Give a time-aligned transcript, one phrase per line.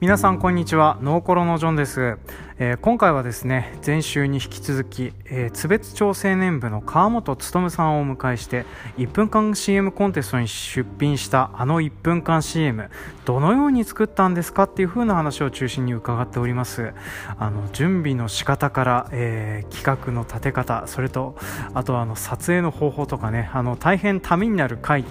[0.00, 0.96] 皆さんこんにちは。
[1.02, 2.16] ノーコロのジョンです、
[2.62, 8.66] えー、今回はですね前週に引き続き、えー、津別町青年部の川本勉さんをお迎えして
[8.98, 12.90] 1分間 CM コンテストに出品したあの1分間 CM
[13.24, 16.92] どのように作ったんですかっていう風な話を中心に伺っております。
[17.38, 21.36] あの準備の仕方から、えー、企画の立て方それと
[21.72, 25.04] あとはあの撮影の方法とかねあの大変ためになる回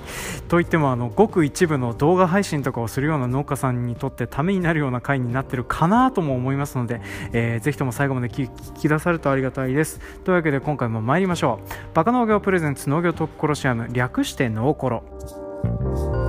[0.49, 9.99] といってもあのごく一部の動画配信とかをするような農家さんにとってためになるような回になってるかなとも思いますので、えー、ぜひとも最後まで聞き出されるとありがたいです。
[10.23, 11.95] というわけで今回も参りましょう。
[11.95, 16.28] バカ農業プレゼンツ農業特コロシアム略してノーコロ。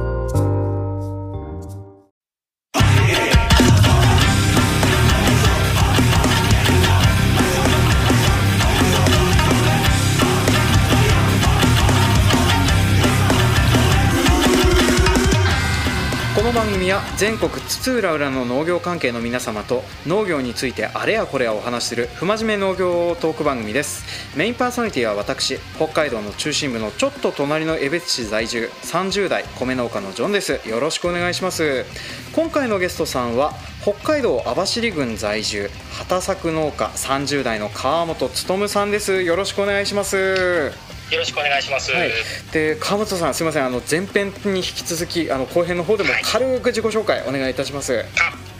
[16.61, 24.37] 番組は全国津々浦々の農業関係の皆様と農業についてあれやこれやお話しする不真面目農業トーク番組です。
[24.37, 30.61] メインパーソナリティは私北海道の中心部のちょっと隣の江別市在住30代米農家のジョンです。
[30.69, 31.87] よろしくお願いします。
[32.35, 39.23] 今回のゲストさんは北海道網走郡在住畑作農家30代の川本勉さんです。
[39.23, 40.90] よろしくお願いします。
[41.11, 41.91] よろしくお願いします。
[41.93, 42.11] はい、
[42.53, 43.67] で川本さんすみません。
[43.67, 47.93] あの前編に引き続きあの後編の方でも軽く自己紹介お願いいたします。
[47.93, 48.05] はい、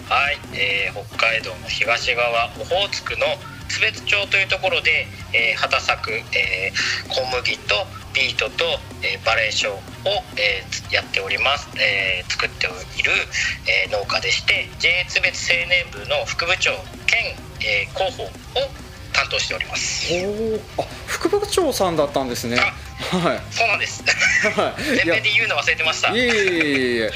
[0.09, 3.27] はい、えー、北海道の東側オホーツクの
[3.69, 7.75] 津別町というところで、えー、畑作、えー、小麦と
[8.13, 8.65] ビートと、
[9.03, 9.79] えー、バレーションを、
[10.37, 13.13] えー、やっております、えー、作っている、
[13.87, 16.73] えー、農家でして JA 津別青年部の副部長
[17.07, 17.23] 兼、
[17.63, 18.31] えー、広報を
[19.21, 20.09] 担当しております
[20.77, 22.57] おあ副部長さんだったんですね
[23.01, 24.05] はい、そうなんです。
[24.47, 26.15] はい、 前編で言うの忘れてました。
[26.15, 27.11] いえいえいえ。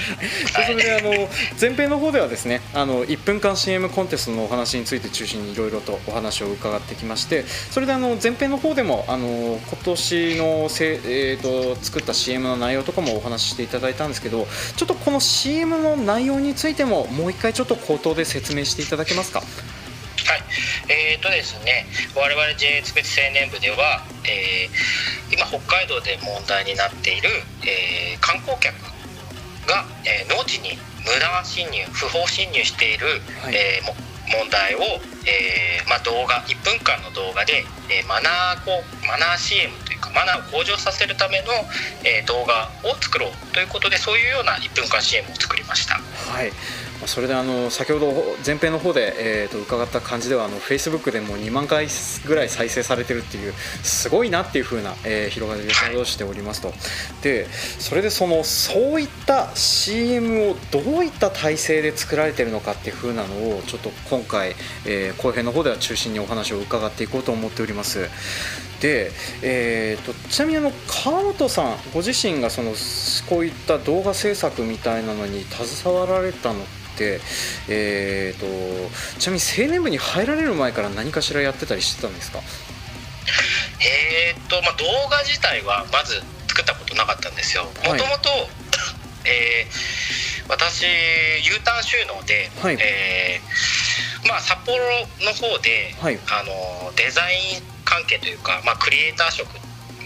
[0.51, 1.29] それであの
[1.61, 19.43] 前編の方ではですね、あの1分間 CM コンテストのお話について中心にいろいろとお話を伺ってきまして、それであの前編の方でもあの今年のせえっ、ー、と作った CM の内容とかもお話ししていただいたんですけど、ちょっとこの CM の内容についてももう一回ちょっと口頭で説明していただけますか？
[20.25, 20.43] はい、
[20.89, 21.85] えーとですね、
[22.17, 27.29] 我々 JA 津別青年部では、えー、今北海道で問題になっている、
[27.61, 28.73] えー、観光客
[29.69, 34.81] が、えー、農地に無断侵入不法侵入している、はい、えー、問題を、
[35.29, 41.53] えーまあ、動画1分間の動画で、えー、マナーこマナー CM というかマナーを向上させるための、
[42.01, 46.01] えー、動画を作ろうということでそういうような1分間 CM を作りました。
[46.01, 46.53] はい
[47.07, 48.13] それであの先ほど
[48.45, 51.89] 前編の方で、えー、と伺った感じではあの Facebook でも2万回
[52.27, 56.73] ぐらい再生されてるっていうすごいなっていう風な、えー、広がりをしておりますと。
[57.23, 57.47] で
[57.79, 64.55] それでそのそういった CM をどういった体制で作られてるのかっていう風なのをちょっと今回、
[64.87, 68.09] えー、後編の方では中心にお話を伺っていこうと思っております。
[68.81, 69.11] で、
[69.43, 72.75] えーと、ちなみにあの川本さんご自身がその
[73.31, 76.84] こういった動画制作みたいなのに携わられたのって、
[77.69, 82.41] えーと、ちなみに青年部に入られる前から何かしらやってたりしてたんですか？
[83.81, 87.65] えーとまあ、動画自体はまず作ったことなかったんですよ。
[87.65, 88.31] もともと、
[89.29, 89.67] え
[90.49, 94.77] 私 U ターン収納で、はい、えー、まあ、札幌
[95.21, 99.49] の方で、はい、あのデザイン関係というか、まあ、クリエイター職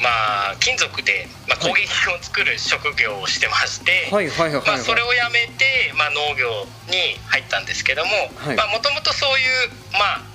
[0.00, 10.28] まあ、金属で、まあ、工芸品を作る職業をしてまして、それをやめて、まあ、農業に入ったんですけどももともとそういう、まあ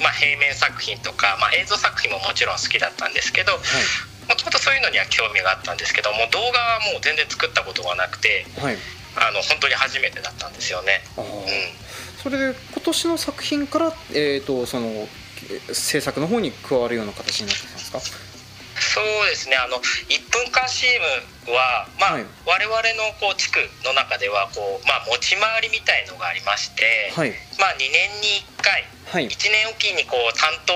[0.00, 8.76] まあ、平面作品とか、まあ、映像作品ももちろん好きだったんですけど、もともとそういうのには興味があったんですけども動画はもう全然作ったことがなくて、はい、
[9.16, 11.02] あの本当に初めてだったんですよね。
[11.18, 11.24] うん、
[12.22, 15.08] それで今年の作品から、えーと、その
[15.72, 18.29] 制作の方に加わるような形になってたんですか？
[18.90, 19.54] そうですね。
[19.54, 20.98] あの1分間 CM
[21.54, 27.30] は、まあ、はい、我々のこう地区の中ではこう、まあ、持ち回りみたいのがありまして、はい、
[27.62, 30.74] まあ、2年に1回、はい、1年おきにこう担当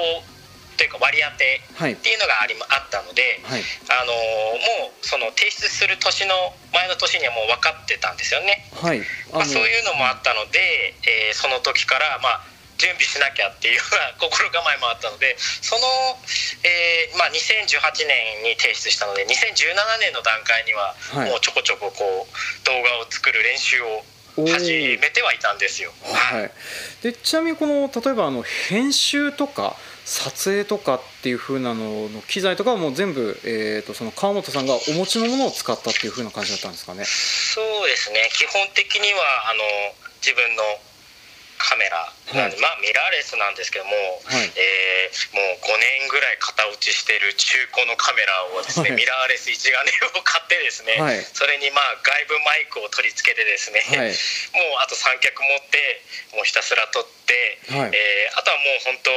[0.78, 8.70] というか割り当てっていうのがあり、あったので、はい、あのもうその提出する年の前の年にはもう分かってたんですよね。
[8.74, 9.02] はい。
[9.32, 15.82] まあ、そういうのもあったので、えー、その時から、まあ、準備しなきゃっていうような心構えもあったのでその、
[16.62, 19.30] えーまあ、2018年に提出したので2017
[20.00, 20.94] 年の段階には
[21.30, 24.02] もうちょこちょここう動画を作る練習を
[24.36, 25.92] 始めてはいたんですよ。
[26.02, 26.50] はい、
[27.02, 37.04] でちなみにこの例えばあの編集とか撮影とかっていう風なのの機材とかはもう全部、えーと、その川本さんがお持ちのものを使ったっていう風な感じだったんですかね？
[37.04, 38.28] そうですね。
[38.32, 39.62] 基本的にはあの
[40.20, 40.62] 自分の
[41.64, 43.96] カメラ、はい、まあミラーレスなんですけども、
[44.28, 53.80] はい、えー、もう5年ぐらい型落ちしてる中古のカメラをですね、はい、ミラーレス一眼レフを買ってですね、はい、それにまあ外部マイクを取り付けてですね、
[54.52, 57.32] もうあと三脚持ってもうひたすら撮って、
[57.72, 59.08] はい、えー、あとはもう本当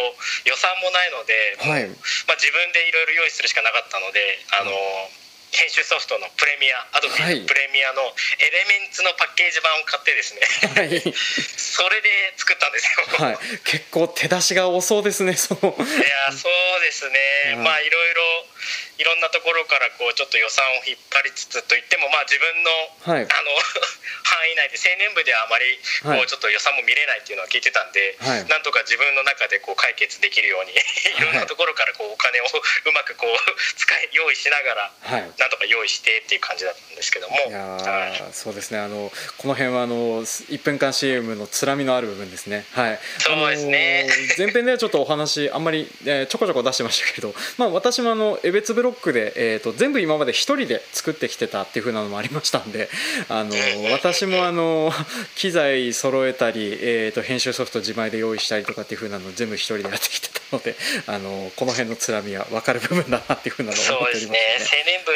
[0.48, 1.92] 予算もないので、
[2.32, 4.24] まあ、自分でいろいろ用意するしかなかったので
[4.56, 5.27] あのー
[5.58, 8.06] 編集ソフトのプレミアアドビプレミアの
[8.38, 10.42] エレメンツのパッケージ版を買ってですね、
[10.78, 11.02] はい、
[11.58, 15.74] それで作ったんですよ、はい、結構手出しが多そうですねその。
[15.74, 18.22] いやそうですね、まあいろいろ
[18.98, 22.70] いろんなところからこうちょっと予算を引っ張りつつといってもまあ自分の,、
[23.14, 23.54] はい、あの
[24.26, 30.74] 範囲内で青年部ではあまりこうちょっと予算も見れないっていうのは聞いてたんで、はい、なんとか自分の中でこう解決できるように
[31.18, 33.38] いろんなところからこうお金をうまくこう
[33.78, 37.38] 使い用意しながら、はい、なんとか用意してっていう感じだったんですけども。
[37.48, 38.80] いや、はい、そうですね。
[38.80, 42.66] あのこの辺はあの1分間 CM のつらみのある部分ですね。
[42.74, 43.00] はい。
[43.20, 44.10] そうですね。
[44.38, 52.90] 前編ではちょっとお話あんまり、えー、ちょこちょこ出してましたけど、まあ、私もあの江別ブロックで、えーと、全部今まで1人で作ってきてたっていうふうなのもありましたんで
[53.30, 53.52] あの
[53.92, 54.92] 私もあの
[55.36, 60.76] 機材揃えたり、えーと、編集ソフト自前で用意したりとかっていうふうなのを全部1人でやってきてたので
[61.08, 64.40] あのこの辺のつらみは分かる部分だなっていうふうなのを思っておりますね。
[64.58, 65.12] そうですね青年部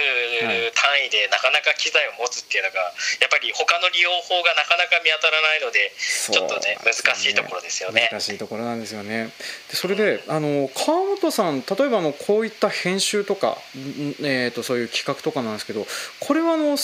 [0.75, 2.79] 単位でなかなか機材を持つっていうのが
[3.19, 8.09] やっぱり他の利用法がなかなか見当たらないのでちょっとね難しいところですよね。
[8.12, 9.31] 難しいところなんですよね。
[9.69, 15.86] でそれであの川本さん例えばあのこういった編集とか、えーと、そういう企画とかなんですけど
[16.19, 16.78] これはあの青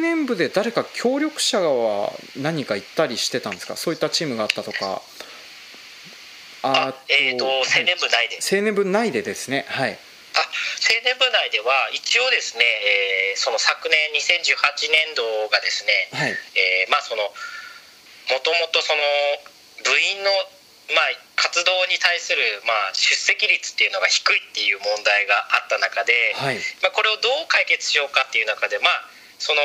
[0.00, 3.76] 年部で誰か協力者は何か行ったりしてたんですか？
[3.76, 5.02] そういったチームがあったとか。
[6.64, 8.38] あえーと、青年部内で。
[8.38, 9.66] 青年部内でですね。
[9.68, 9.98] はい。
[10.34, 10.46] あ青
[11.04, 14.54] 年部内では一応ですね、えー、その昨年2018
[14.90, 17.30] 年度がですね、はい、えー、まあそのも
[18.42, 19.02] ともとその
[19.84, 20.30] 部員の
[20.90, 29.06] まあ活動に対するまあ出席率っていうのが低いっていう問題があった中で、はい、まあこれをどう解決しようかっていう中でまあ
[29.38, 29.60] その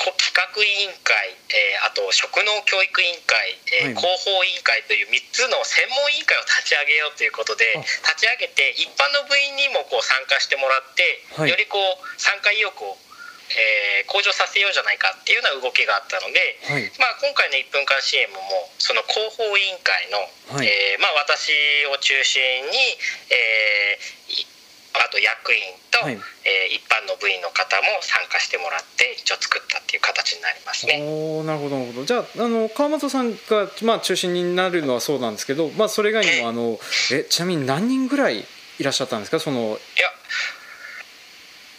[0.00, 11.04] 企画委員会、えー、あと職能教育委員会、えー、広報委員会という3つの専門委員会を立ち上げようということで立ち上げて一般の部員にもこう参加してもらって、
[11.36, 12.96] はい、よりこう参加意欲を
[13.50, 18.40] えー、向上させようじゃないかっていうような動きがあったので、はい、まあ、今回の1分間 CM も
[18.78, 20.22] その広報委員会の、
[20.54, 21.50] はい、えー、まあ、私
[21.90, 22.78] を中心に、
[23.30, 24.46] えー、
[25.02, 25.60] あと役員
[25.90, 31.02] と、はい、えー、一般の部員の方も参加してもらって一応作ったっていう形になりますね。
[31.02, 32.06] おなるほどなるほど。
[32.06, 36.78] じゃああの川本さんが、まあ、中心になるのはそうなんですけど、まあ、それ以外にもあの
[37.12, 38.44] えちなみに何人ぐらい
[38.78, 39.40] いらっしゃったんですか？
[39.40, 39.78] そのいや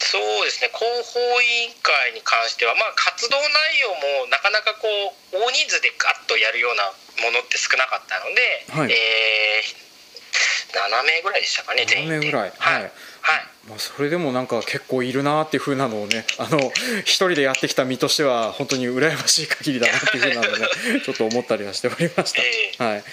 [0.01, 0.73] そうですね。
[0.73, 3.45] 広報委員会に関しては、まあ、活動内
[3.79, 3.93] 容
[4.25, 6.89] もなかなかこう大人数でガッとやるような
[7.21, 9.81] ものって少なかったので、はい、えー、
[10.73, 12.17] 7名ぐらいでしたかね全員で。
[12.17, 12.91] 7名ぐらい、はい
[13.69, 16.59] まあ、それでもなんか結構いるなっていうふうなのをねあの
[17.01, 20.67] 一人でやってきた身としては本当に羨ましい限りだなっていうふうなのね
[21.05, 22.33] ちょっと思ったりはしておりまし
[22.77, 23.03] た、はい、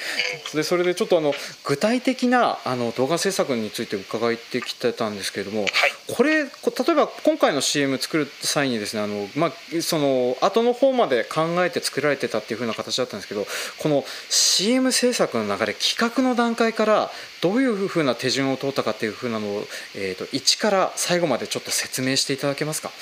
[0.55, 1.35] でそれでちょっとあの
[1.65, 5.71] 具体的なあの動画制作について伺ってきてたんですけれども、はい、
[6.09, 13.47] これ例えば今回の CM 作る際にですねあの、まあ、その後の方まで考えて作られてたっていうふうな形だったんですけど
[13.79, 17.11] この CM 制作の中で企画の段階から
[17.41, 19.67] どういうふうな手順を通ったかっていうふうなのを、
[19.99, 22.95] えーと、1から最後までちょっと説明していただけますか？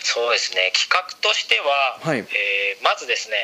[0.00, 0.72] そうですね。
[0.72, 3.36] 企画としては、はい、えー、まずですね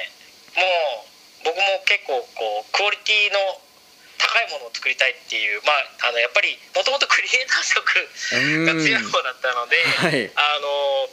[0.56, 3.38] もう僕も結構こうクオリティの
[4.16, 5.70] 高いものを作りたいっていう、ま
[6.02, 7.84] あ、あのやっぱりもともとクリエイター色
[8.66, 11.06] が強い方だったので、はい、あの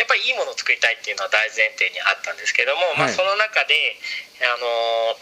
[0.00, 3.74] やっぱりいいものを作りたいっていうのは大前提にあったんですけども、はい、まあ、その中で
[4.40, 5.18] あの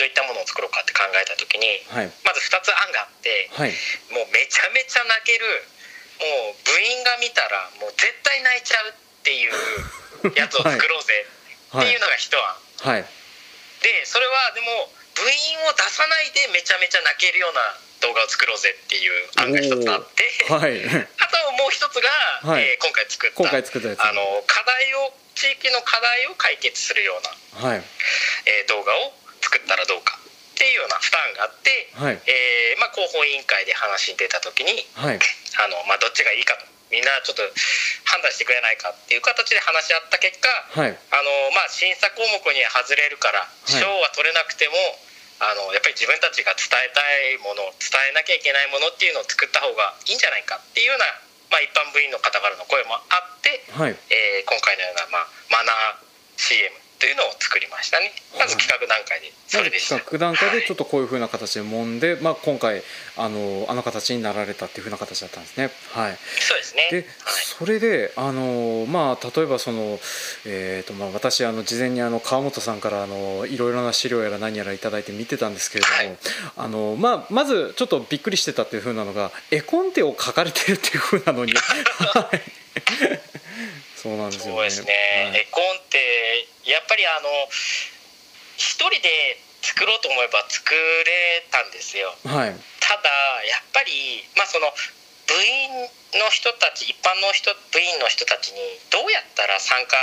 [0.00, 3.76] どういったものを作ろうかって考えた時に、はい、まず2つ案があって、はい、
[4.16, 5.44] もうめちゃめちゃ泣ける
[6.24, 9.52] もう部員が見たらもう絶対泣いちゃうっていう
[10.40, 11.28] やつを作ろうぜ
[11.76, 13.04] っていうのが一案、はい、
[13.84, 14.88] でそれはでも
[15.20, 20.80] 部員を出さないでめちゃめちゃ泣けるような動画を作ろうぜっていう案が一つあって、はい、
[21.20, 22.08] あともう一つが、
[22.40, 27.82] はい、えー、今回作ったあの課題を地域の課題を解決するような、はい。
[28.46, 29.12] えー、動画を
[29.50, 36.70] 作ったらどうかっていうような負担があって、はい、えー、まあ、広報委員会で話に出た時に、はい、あのまあ、どっちがいいかと。
[36.90, 37.46] みんなちょっと
[38.02, 44.74] 判断してくれないかっていう形で話し合った結果、はい、あのまあ、審査項目には外れるから賞は取れなくても、
[45.38, 51.06] あのやっぱり自分たちが伝えたいもの伝えなきゃいけないものっていうのを作った方がいいんじゃないかっていうような、
[51.54, 58.12] まあ、一般部員の方からの声もあって、はい、えー、今回のような、まあ、マナー CM っというのを作りましたね。
[58.38, 62.82] まず企画段階でそれで企画段階でちょっとこういうふうな形で揉んで、はい、まあ、今回
[63.16, 65.70] あのあの形になられたっていうふうな形だったんですね。
[65.92, 66.16] はい。
[66.38, 66.88] そうですね。
[66.90, 67.06] で、はい、
[67.58, 69.98] それであのまあ例えばその
[70.46, 76.18] えーとまあ、私あの事前にあの川本さんからあのいろいろな資料やら何やら頂いて見てたんですけれども、はい、
[76.56, 81.52] あのまあ、まずちょっとびっくりしてたっていうふうなのが絵コンテを書かれてるっていうふうなのに
[84.00, 84.56] そうなんですよね。
[84.56, 84.96] そうですね、
[85.28, 86.00] はい、絵コンテ
[86.72, 87.28] やっぱりあの
[88.56, 92.16] 一人で作ろうと思えば作れたんですよ。
[92.24, 93.12] はい、ただ
[93.44, 94.72] やっぱりまあその
[95.28, 95.84] 部員
[96.16, 99.96] の人たち一般の人部員の人たちにどうやったら参加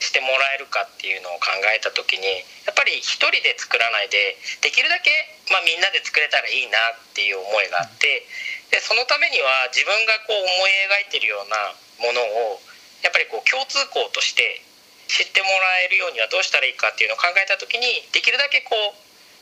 [0.00, 2.24] してもらえるかっていうのを考えた時に
[2.64, 5.12] やっぱり一人で作らないでできるだけ、
[5.52, 8.26] まあ、みんなで作れたらいいなっていう思いがあって
[8.72, 10.74] でそのためには自分がこう思い
[11.06, 11.72] 描いてるような
[12.02, 12.20] もの
[12.52, 12.60] を
[13.04, 14.64] やっぱりこう共通項として
[15.06, 18.96] 知ってもらえるようにはどうしたらいいかっていうのを考えた時にできるだけこう、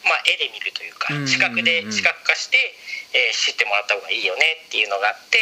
[0.04, 2.58] まあ、絵で見るというか視覚で視覚化して、
[3.14, 5.38] えー、知ってもらった方がいいよねっていうのがあって、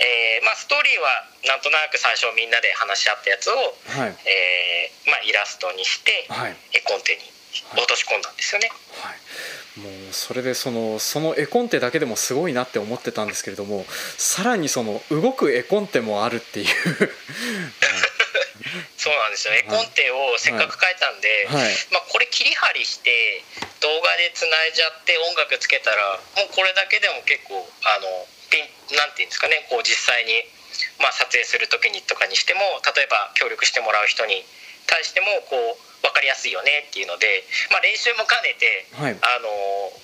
[0.00, 4.16] えーまあ、ストーリーはなんとなく最初みんなで話し合ったやつを、はい。
[4.24, 7.28] えーまあ、イラストにして、はい、絵コンテに
[7.76, 8.72] 落とし込んだんですよね。
[9.04, 9.20] はい
[9.78, 13.84] もうそれでそのその絵コンテだけでもすごいなって思ってたんですけれども
[14.18, 16.66] さらにその動く絵コンテもあるっていう。
[18.96, 21.64] そうなんですよ絵コンテをせっかく書いたんで、はい。
[21.64, 23.42] はい、まあ、これ切り張りして
[23.80, 30.44] 動画でつないじゃって音楽つけたらもうこれだけでも結構あのピンなんていうんですかねこう実際に、
[31.00, 34.44] まあ、撮影する時にとかにしても例えば協力してもらう人に
[34.86, 39.48] 対してもこう分かりやすいよねっていうので、まあ、練習も兼ねて、はい、あの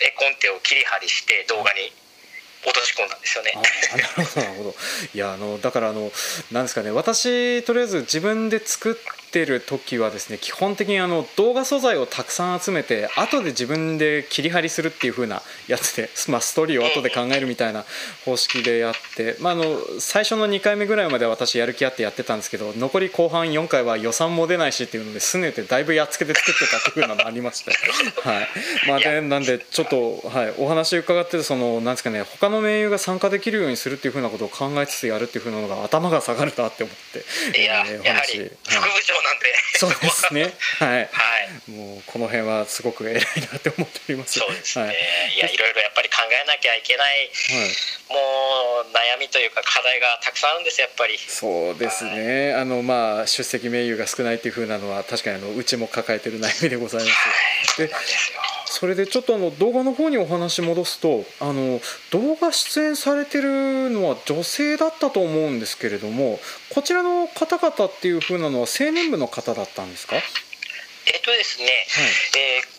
[0.01, 1.93] 絵コンテを切り張りして動画に
[2.65, 3.53] 落とし込んだんですよね。
[3.55, 4.75] なるほどなるほど
[5.15, 6.11] いやあのだからあの
[6.51, 8.95] なんですかね私とりあえず自分で作っ
[9.37, 17.85] てる時はですね基本的にあの動画素材をたくさん集めて後で自分で切り張りするっていう風なやつで、 まあ、ストーリーを後で考えるみたいな
[18.25, 27.73] 方式でやって、まあ、あの最初の2回目ぐらいまで私やる気あってやってたんですけど残り後半4回は予算も出ないしっていうのですねてだいぶやっつけて作ってたっていう風なのありまして、
[28.27, 28.49] はい。
[28.89, 36.97] まあ、でなんでちょっと、はい、お話伺ってそのなんですかね他の盟友が参加できるようにするっていう風なことを考えつつやるっていう風なのが頭が下がるなって思っ
[37.53, 37.61] て。
[37.61, 40.55] いや、えー、やはり副部長なんで、そうですね。
[40.79, 41.09] はい。
[41.11, 41.71] はい。
[41.71, 44.39] もうこの辺はすごく偉いなって思っております。
[44.39, 44.87] そうですね。
[44.87, 44.97] はい、
[45.35, 47.69] いやいろいろやっぱり考えなきゃいけない、はい、
[48.09, 51.19] もう悩みというか課題がたくさんあるんですやっぱり。
[51.19, 52.53] そうですね。
[52.53, 57.81] はい、あのまあ出席名誉が少ないっていうふうなのは確かにあのうちも抱えてる悩みでございます。
[57.81, 57.95] はい、で
[58.79, 61.81] それでちょっとあの動画の方にお話戻すとあの
[62.13, 66.39] 動画出演されてるのは女性だったと思うんですけれども
[66.75, 70.17] こちらの方々っていうふうなのは青年部の方だったんですか？
[70.17, 70.23] えっ
[71.25, 72.05] とですね、はい、
[72.37, 72.77] えー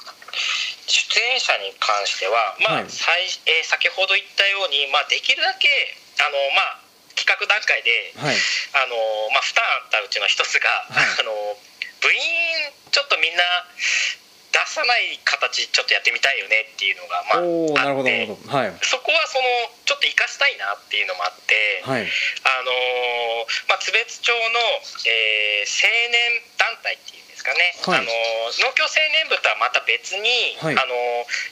[0.87, 5.67] 出演者に関しては、まあ、はい、最えー、先ほど言ったように、まあ、できるだけ
[6.21, 6.79] あの、まあ、
[7.11, 8.37] 企画段階で、はい、
[8.77, 8.95] あの
[9.33, 11.33] まあ、負担あったうちの一つが、はい、あの
[11.99, 13.43] 部員ちょっとみんな
[14.51, 17.23] 出さない形ちょっとやってみたいよねっていうのが
[17.75, 19.45] まああって、はい、そこはその
[19.85, 22.05] ちょっと生かしたいなっていうのもあって、はい、あ
[22.63, 22.71] の
[23.67, 24.37] まあ津別町の、
[25.05, 28.09] えー、青年団体っていうかね、はい、あの
[28.61, 30.93] 農協青年部とはまた別に、はい、あの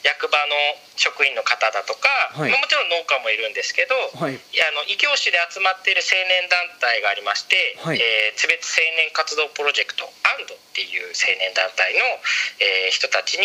[0.02, 0.54] 役場の
[0.96, 8.00] 職員の方だとか、はい、もちろん農家もいるんですけど、はい、あの異業種で集まっている青年団体がありまして、はい。
[8.00, 12.00] えー、津別青年活動プロジェクトアンドっていう青年団体の、
[12.60, 13.44] えー、人たちに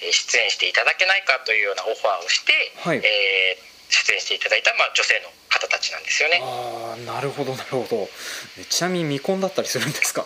[0.00, 2.52] 出演していただけないかというようなオファーをして、
[2.84, 3.00] はい。
[3.02, 6.40] えー出演していただいた、まあ、女性の方たちなんですよね。
[6.42, 8.08] あなるほどなるほど。
[8.70, 10.24] ちなみに未婚だったりするんですか？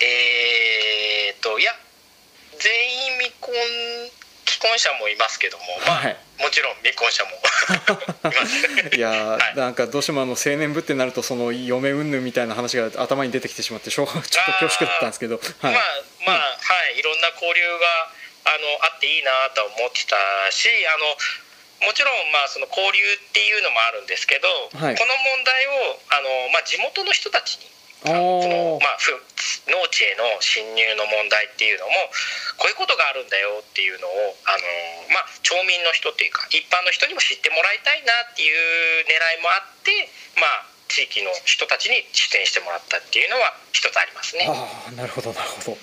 [0.00, 1.72] えー、といや
[2.58, 2.72] 全
[3.06, 3.54] 員未婚
[4.46, 7.30] 既婚者もいますけども、まあ、はい、もちろん未婚者も。
[8.96, 14.30] いや、はい、なんかどうしてもあの青年部ってなるとその嫁云々みたいな話が頭に出てきてしまってちょっと恐
[14.68, 16.98] 縮だったんですけど、はい、まあまあ、はい。
[16.98, 18.08] いろんな交流が
[18.46, 20.16] あのあっていいなと思ってた
[20.50, 24.48] しあのもちろんまあその交流っていうのもあるんですけど、
[24.80, 27.68] はい、この問題をあの、まあ、地元の人たちに
[28.04, 28.98] そのまあ、
[29.66, 31.92] 農地への侵入の問題っていうのも
[32.60, 39.90] こういうことがあるんだよっていうのをあの、まあ、町民の人っていうか一般の人にも知ってもらいたいなっていう狙いもあって、
[40.36, 44.46] まあ、地域の人たちに出演してもらったっていうのは一つありますね。
[44.48, 45.78] あなるほどなるほど、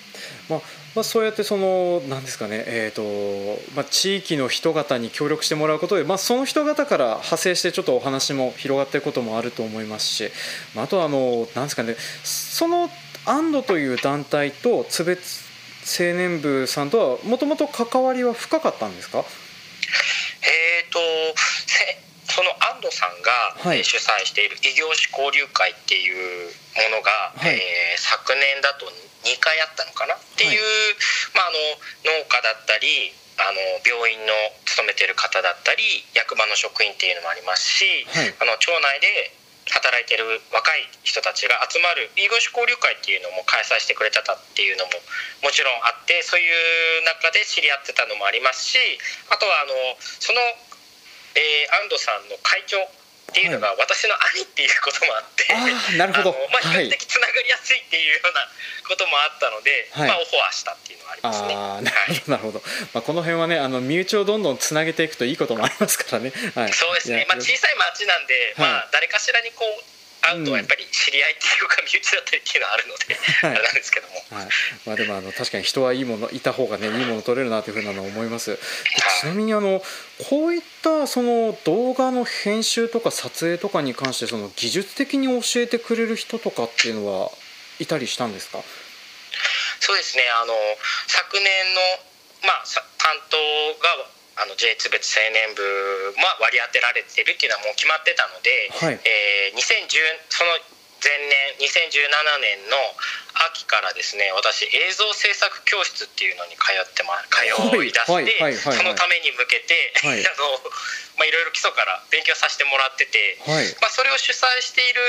[0.48, 0.60] まあ
[0.94, 10.30] まあ、そうやってそのなんですかね、えーとまあ、地域の人方に協力してもらうことで、まあ、その人方から派生してちょっとお話も広がっていることもあると思いますし、
[10.74, 12.88] まあ、あとはあのなんですかねその
[13.26, 15.44] 安堵という団体と津別
[15.86, 19.18] 青年部さんとはもともと関わりは深かったんですか？
[19.18, 20.98] えーと
[22.34, 26.50] その安藤さんが、主催している異業種交流会っていう
[26.90, 28.90] ものが、はい、えー、昨年だと
[29.22, 30.18] 2回あったのかな？
[30.18, 30.58] っていう、はい、
[31.38, 34.34] まあ、あの農家だったりあの病院の
[34.66, 35.82] 勤めてる方だったり
[36.14, 39.30] 役場の職員っていうのもありますし、はい、あの町内で
[39.70, 44.92] 働いてる若い人たちが集まる異業種交流会っていうのも開催してくれてたっていうのも
[45.42, 48.78] もちろんあってそういう中で知り合ってたのもありますし
[49.30, 50.38] あとはあのその
[51.34, 56.30] えー、安藤さんの会長っていうのが私の兄っていうこともあって、はい、なるほど。
[56.54, 58.46] まあ、比較的つながりやすいっていうような
[58.86, 61.54] こともあったので、はい、まあ、オファーしたっていうのはありますね。
[61.58, 61.82] あ
[62.30, 62.62] なるほど、
[62.94, 66.30] まあ、この辺はねあの身内をどんどんつなげていくといいこともありますからね。
[66.54, 69.93] はい、そうですね、まあ、小さい町なんで、まあ、誰かしらにこう
[70.24, 74.48] 会うとやっぱり知り合いっていうか身内だったりっていうのはあるので、はい、あれなんですけども、はい。
[74.86, 78.58] まあ、でもあの確かに人はいいものいた方がねいいもの取れるなというふうなの思います、
[79.20, 79.82] ちなみにあの
[80.30, 87.30] こういったその動画の編集とか撮影とかに関してその技術的に教えてくれる人とかっていうのは
[87.78, 88.60] いたりしたんですか？
[89.80, 90.22] そうですね。
[90.42, 90.54] あの
[91.06, 92.64] 昨年の、まあ、
[92.96, 93.36] 担当
[93.82, 95.62] があの J2 別青年部
[96.18, 100.50] ま割り当てられてるっていうのはもう決まってたので、はい、えー、2010その
[101.04, 102.80] 前年2017年の
[103.52, 107.44] 秋からですね私映像制作教室っていうのに通ってま通
[107.84, 110.56] い出してそのために向けて、はい、 あの
[111.20, 115.02] まあいろいろ基礎から勉強させてもらってて、はい、まあそれを主催している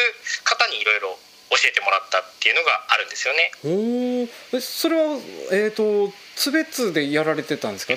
[0.44, 1.17] 方にいろいろ
[1.51, 3.51] 教えてもらったっていうのがあるんですよね。
[3.63, 5.15] おそれは
[5.51, 7.96] えっ、ー、と津別でやられてたんですか？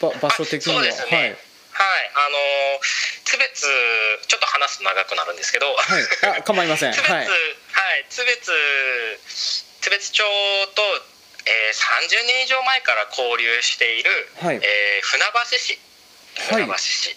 [0.00, 1.38] 場所的には、そうですね、はい、はい、
[2.14, 2.80] あの
[3.24, 3.66] 津別
[4.26, 6.92] ちょっと話すと長くなるんですけど、はい、あ構いません。
[6.94, 7.28] 津別、はい、
[8.08, 8.52] 津別
[9.80, 10.22] 津別町
[10.74, 10.82] と、
[11.46, 15.78] えー、30年以上前から交流している、はい、えー、船橋市。
[16.48, 17.16] 船橋市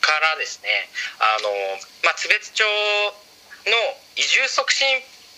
[0.00, 0.88] からですね、
[1.20, 1.50] あの
[2.02, 3.72] まあ、津別町の
[4.16, 4.86] 移住促進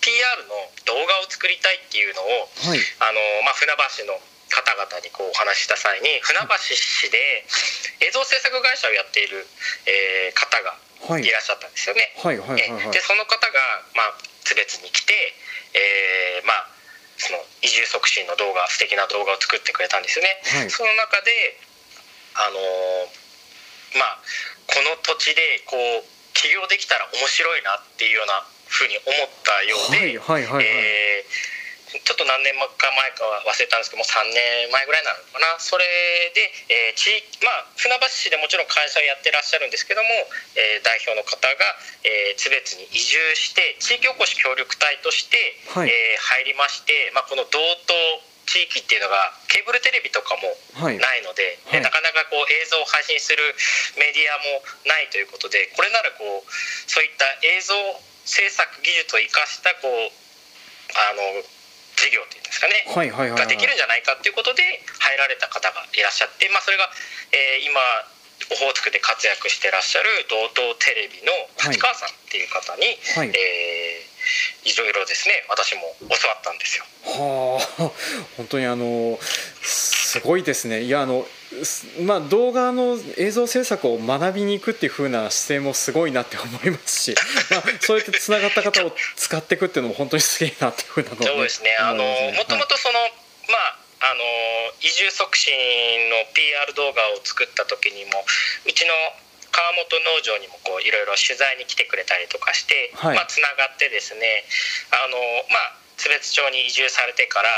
[0.00, 0.54] PR の
[0.86, 4.18] 動画を作りたいっていうのを、はい、あのまあ、船橋の
[4.50, 7.46] 方々にこうお話しした際に船橋市で
[8.02, 9.46] 映像制作会社をやっている、
[9.86, 10.74] えー、方が
[11.18, 11.30] い。
[11.30, 12.12] らっしゃったんですよね。
[12.90, 13.58] でその方が、
[13.94, 15.14] まあ、津別に来て、
[15.72, 16.68] えー、まあ
[17.16, 20.42] その移住促進の動画素敵な動画を作ってくれたんですよね。
[20.44, 21.56] はい、その中で
[22.34, 24.18] あのー、まあ
[24.66, 31.59] この土地でこう起業できたら面白いなっていうようなふうに思ったようで、はいはいはいはい、えー
[31.90, 35.58] ちょっと何年か前かは忘れたんですけども3年前ぐらいなのかな。
[35.58, 35.82] それ
[36.34, 37.10] で、えー地
[37.42, 40.08] まあ、船橋市でもちろん会社をやってらっしゃるんですけども、
[40.54, 41.50] えー、代表の方が、
[42.06, 45.36] えー、津別に移住して地域おこし協力隊として、
[45.74, 50.50] はい、えー、入りまして、まあ、この道東地域っていうのがケーブルテレビとかも
[50.82, 53.38] ないので、はいはい、なかなかこう映像を配信する
[53.94, 56.50] メディアもないということでこれならこう
[56.90, 57.74] そういった映像
[58.26, 60.10] 制作技術を生かしたこう
[60.98, 61.22] あの
[62.00, 66.88] 事業っていうんですかね、はいはいはいはい、ができるんじゃないかっていうことで入られた方がいらっしゃって、まあ、それが、
[67.36, 67.76] えー、今
[68.50, 73.28] オホーツクで活躍してらっしゃる道東テレビの立川さんっていう方に、はい。
[73.28, 73.79] はい、えー、
[74.64, 76.84] いろいろですね私も教わったんですよ。
[77.04, 77.90] はあ
[78.36, 79.18] 本当にあの
[79.62, 80.82] すごいですね。
[80.82, 81.26] いやあの
[82.02, 87.14] まあ、動画の映像制作を学びに行くっていう風な姿勢もすごいなって思いますし、
[87.50, 91.76] まあ、そうやってつながった方を使っていくっていうのも本当にすげえなっていう風なの、ね、そうですね。
[91.80, 93.00] あのもともとその、
[93.48, 94.24] まああの
[94.80, 95.52] 移住促進
[96.08, 98.24] の PR 動画を作った時にも
[98.64, 98.94] うちの
[99.60, 104.48] 川本農場にもこういろいろ取材に来てくれたりとかして、はい、まあ、つながってですね
[104.88, 105.20] あの、
[105.52, 107.48] まあ、津別町に移住されてから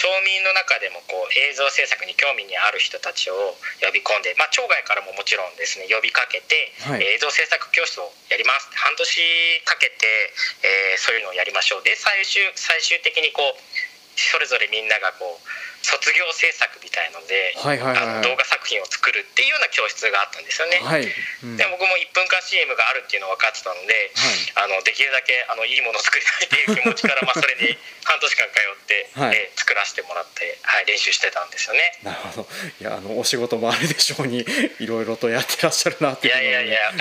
[0.00, 3.52] 町民の中でもこう映像制作に興味にある人たちを
[3.84, 9.04] 呼び込んで、まあ、町外からももちろんですね呼びかけて、はい、映像制作教室をやります半年
[9.68, 10.08] かけて、
[10.64, 11.84] えー、そういうのをやりましょう。
[11.84, 13.60] で最終最終的にこう
[14.16, 15.44] それぞれみんながこう
[15.82, 21.08] 卒業制作みたいので、はいはいはい、あの動画作品を作るっていうような教室があったんですよね、はい。
[21.08, 27.72] うん、で僕も1分間 CM があるっていうの分かってたので、はい、あのできるだけあのいいものを作りたいっていう気持ちからまあそれに
[28.04, 31.96] 半年間通って、 はい、えー、作らせてもらって、はい、練習してたんですよね。
[32.04, 32.48] なるほど。
[32.80, 34.44] いやあのお仕事もあるでしょうに
[34.78, 36.92] いろいろとやってらっしゃるなっていう、ね、いやいやいやあ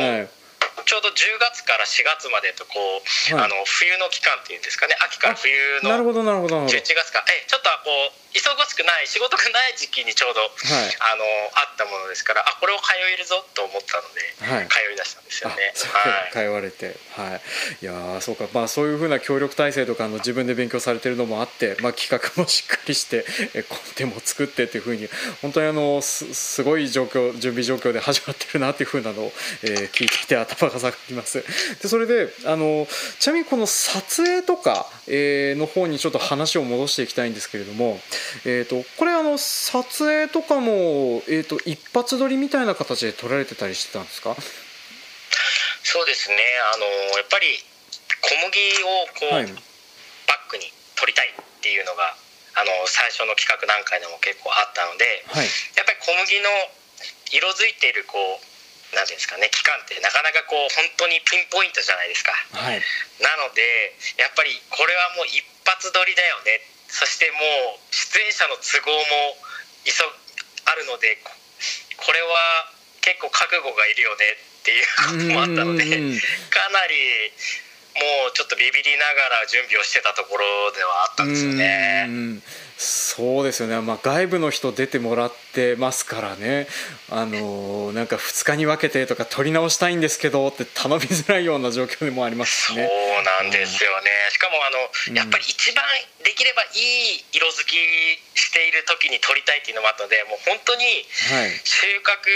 [0.00, 0.37] のーはい
[0.84, 4.96] ちょうど10月から4月までとこう、はい、あの冬の期間っていうんですかね。
[5.06, 5.50] 秋から冬
[5.82, 11.24] のなるほどなるほど11月かえちょっとこう忙しくない仕事がない時期にちょうど、はい、あの
[11.56, 15.56] あったものですからあこれを通えるぞと思ったので、はい、通い出したんですよね。
[15.90, 16.96] はい、通われて。
[17.16, 17.40] はい。
[17.80, 18.46] いやそうか。
[18.52, 23.24] まあそういうふうな協力体制とかの自分で勉強されてるのもあって、まあ、企画もしっかりして
[23.68, 25.08] コンテも作ってっていうふうに
[25.42, 31.44] 本当にあのすすごい状況準備状況で始まってるなっていうふうなのを、えー、聞いていて頭が下がります。
[31.82, 32.86] でそれであの
[33.18, 38.00] ちなみにこの撮影とか、えー、の方にちょっと話を戻していきたいんですけれども、
[38.44, 44.34] えーと、これあの撮影とかも、えーと、一発撮りみたいな形で撮られてたりしてたんですか
[45.82, 46.36] そうですね
[46.74, 46.84] あの
[47.16, 47.46] やっぱり
[48.20, 50.64] 小麦をこう、はい、バックに
[50.96, 52.12] 撮りたいっていうのが
[52.58, 55.46] あの最初の企画段階でも結構あったので、はい、
[55.78, 56.50] やっぱり小麦の
[57.30, 58.47] 色づいているこう
[58.94, 62.80] なんていうんですかね期間ってなかなかこう本当にピンポイントじゃないですか、はい、
[63.20, 63.62] なので
[64.16, 66.78] やっぱりこれはもう一発撮りだよね。
[66.88, 69.36] そしてもう出演者の都合も
[69.84, 69.92] 急
[70.64, 71.20] あるので
[71.96, 77.32] これは結構覚悟がいるよねっていうこともあったのでかなり
[77.94, 82.40] もうちょっとビビりながら準備をしてたところではあったんですよね。
[82.78, 86.68] そうですよね、まあ、外部の人出てもらってますからね、
[87.10, 92.86] あのなんか2日に分けてとか取り直したいんですけどって頼みづらいような状況でもありますね。
[92.86, 94.70] そうなんですよね、しかもあ
[95.10, 95.82] の、やっぱり一番
[96.22, 97.74] できればいい色づき
[98.38, 100.84] している時に撮りたいっていうのもあったので、もう本当に
[101.64, 102.30] 収穫、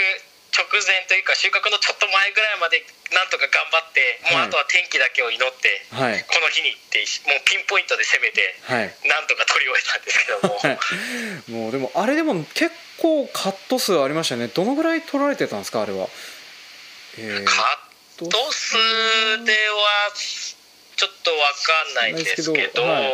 [0.53, 14.47] 直前というか収穫のちょっと前ぐらいまでなんとか頑張って、もうあとは天気だけを祈って、はい、この日にってもうピンポイントで攻めて、はい、なんとか取り終えたんですけども、 はい、もうでもあれでも結構カット数ありましたね。
[14.47, 16.09] どのぐらい取られてたんですかあれは、
[17.17, 17.81] えー、カ
[18.21, 18.77] ット数
[19.45, 23.09] ではちょっと分かんないんですけど、まああの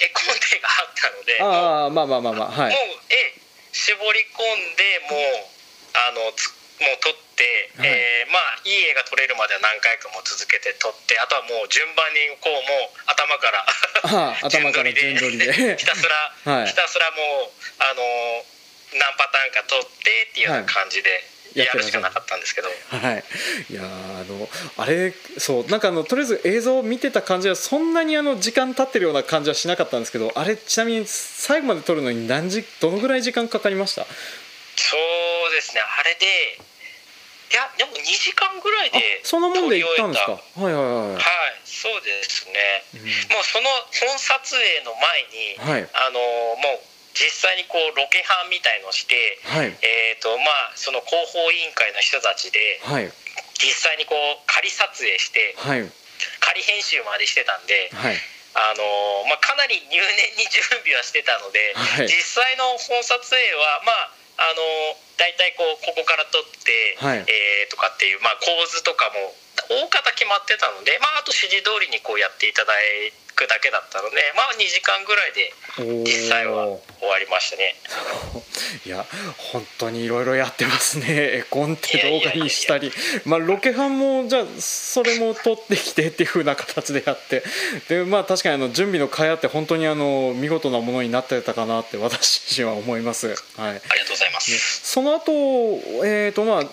[0.00, 2.72] 絵コンテがあったのでああまあまあまあまあはい。
[2.72, 3.41] もう絵
[3.72, 5.48] 絞り込んでもう
[5.96, 13.64] あのつもう撮って、はい、えー、まあいい絵が撮れるまでは何回かも続けて撮ってあとはもう順番にこうもう頭から
[14.92, 18.02] 順取りで ひたすら、はい、ひたすらもうあの
[18.98, 21.31] 何パターンか撮ってっていうような感じで。
[21.54, 23.24] やるしかなかったんですけど、はい、
[23.70, 34.04] いやあのあれそうなんかあのとりあえず映像を見てた感じはそんなにあの時間経ってるような感じはしなかったんですけどあれちなみに最後まで撮るのに何時どのぐらい時間かかりました？
[34.74, 34.96] そ
[35.48, 35.80] うですね。
[35.80, 36.26] あれで
[37.52, 40.32] いやでも2時間ぐらいでそんなもんで行ったんですか？
[40.32, 41.22] はいはいはいはい。
[41.64, 42.54] そうですね、
[42.94, 46.20] うん、もうその本撮影の前に、はい、あの
[46.62, 53.08] もう実際にこうロケハンみたいのをして、はい、えーとまあ、その広報委員会の人たちで、はい、
[53.60, 55.84] 実際にこう仮撮影して、はい、
[56.40, 58.16] 仮編集までしてたんで、はい。
[58.52, 58.84] あの
[59.32, 69.34] まあ、かなり入念に準備はしてたので、はい、実際の本撮影はまああの大体こうここから撮って、はい、えー、とかっていう、まあ、構図とかも
[69.68, 72.72] 大方決まってたので、まあ、あと指示通りにこうやっていただ
[73.34, 76.66] くだけだったので、まあ、2時間ぐらいで実際は
[77.00, 77.74] 終わりましたね。
[78.84, 79.04] いや
[79.36, 81.06] 本当にいろいろやってますね。
[81.38, 82.92] 絵コンテ動画にしたり。
[83.24, 87.42] まあロケハンもじゃあそれも撮ってきてっていうふうな形でやって。
[87.88, 94.58] でまあ確かにあの準備の会あって本当にあの見事なものになってたかなって私自身は思います、はい、ありがとうございます、ね、
[95.02, 95.32] その後、
[96.06, 96.64] えーとまあ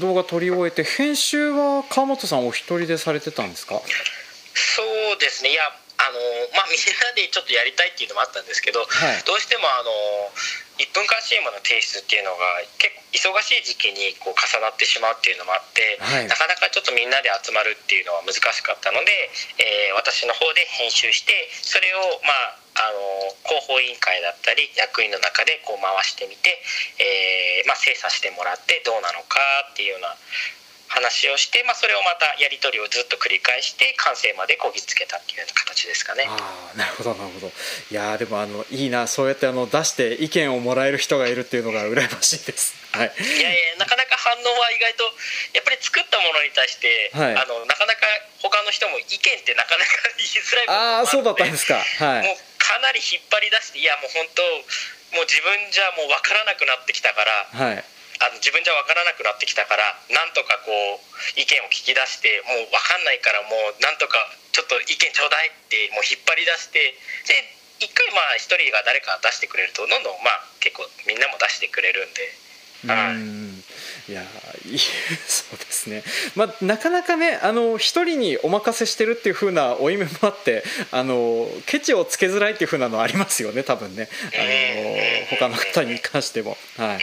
[0.00, 3.76] 動画撮り終えて編集は川本さんお一人でされてたんですか？
[4.56, 4.80] そ
[5.12, 5.52] うですね。
[5.52, 6.16] いやあの
[6.56, 10.32] まあ、 みんなでちょっとやりたいっていうのもあったんですけど、はい、どうしてもあの
[10.78, 12.94] 1分間 CM の提出っていうのが結
[13.28, 19.12] 構忙しい時期にこう重なってしまうっていうのもあって、はい、なかなかちょっとみんなで集まるっていうのは難しかったので、
[19.58, 26.58] えー、私の方で編集してそれを、まあ、あの広報委員会だったり役員の中でこう回してみて、
[26.98, 29.38] えーまあ、精査してもらってどうなのか
[29.70, 30.14] っていうような
[30.94, 36.22] 話をして、まあ、それをまたやり取りをずっと繰り返して完成までこぎつけたっていうような形ですかね。
[36.30, 37.50] あなるほどなるほど。
[37.90, 42.78] いやでもあのいいなそうやってあの出して意見をもらえる人がいるっていうのが羨ましいです。
[42.94, 45.02] はい、いやいやなかなか反応は意外と
[45.50, 48.06] やっぱり作ったものに対して、はい、あのなかなか
[48.38, 52.53] 他の人も意見ってなかなか言いづらいああそうだったんですか、はい、もうか
[52.84, 54.44] なり引っ張り出していやもう本当
[55.16, 61.00] もう自分じゃもう分からなくなってきたから、はい、あの自分じゃ分からなくなってきたからなんとかこう
[61.40, 64.20] 意見を聞き出してもう分かんないからもうなんとか
[64.52, 66.92] ちょっと意見ちょうだいってもう引っ張り出して
[67.26, 67.40] で
[67.80, 72.43] 一回まあ一人が誰か出してくれるとどんどんまあ結構みんなも出してくれるんで。
[72.86, 73.64] うん。
[74.08, 74.22] いや
[74.66, 74.78] いい
[75.26, 76.02] そうですね、
[76.34, 84.08] まあ、なかなかねあの一人にお任せしてるっていう風な負い目もあってあのケチをつけづらいっていう風なのありますよね多分ね。
[84.34, 86.58] あの他の方に関しても。
[86.76, 86.98] はい、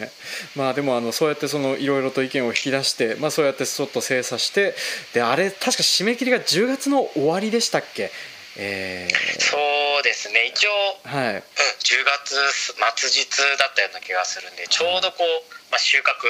[0.00, 0.10] ね、
[0.56, 4.74] まあでもあのそうやってそのいろいろと意見を引き出して、まあ、そうやってちょっと精査して
[5.14, 8.10] であれ確か締め切りが10月の終わりでしたっけ？
[8.58, 9.56] えー、そ
[10.00, 10.46] うですね。
[10.46, 10.70] 一応、
[11.04, 11.34] はい。
[11.34, 11.42] うん、
[11.86, 12.34] 10月
[12.98, 16.26] 末日だったような気がするんでちょうどこう、まあ、収穫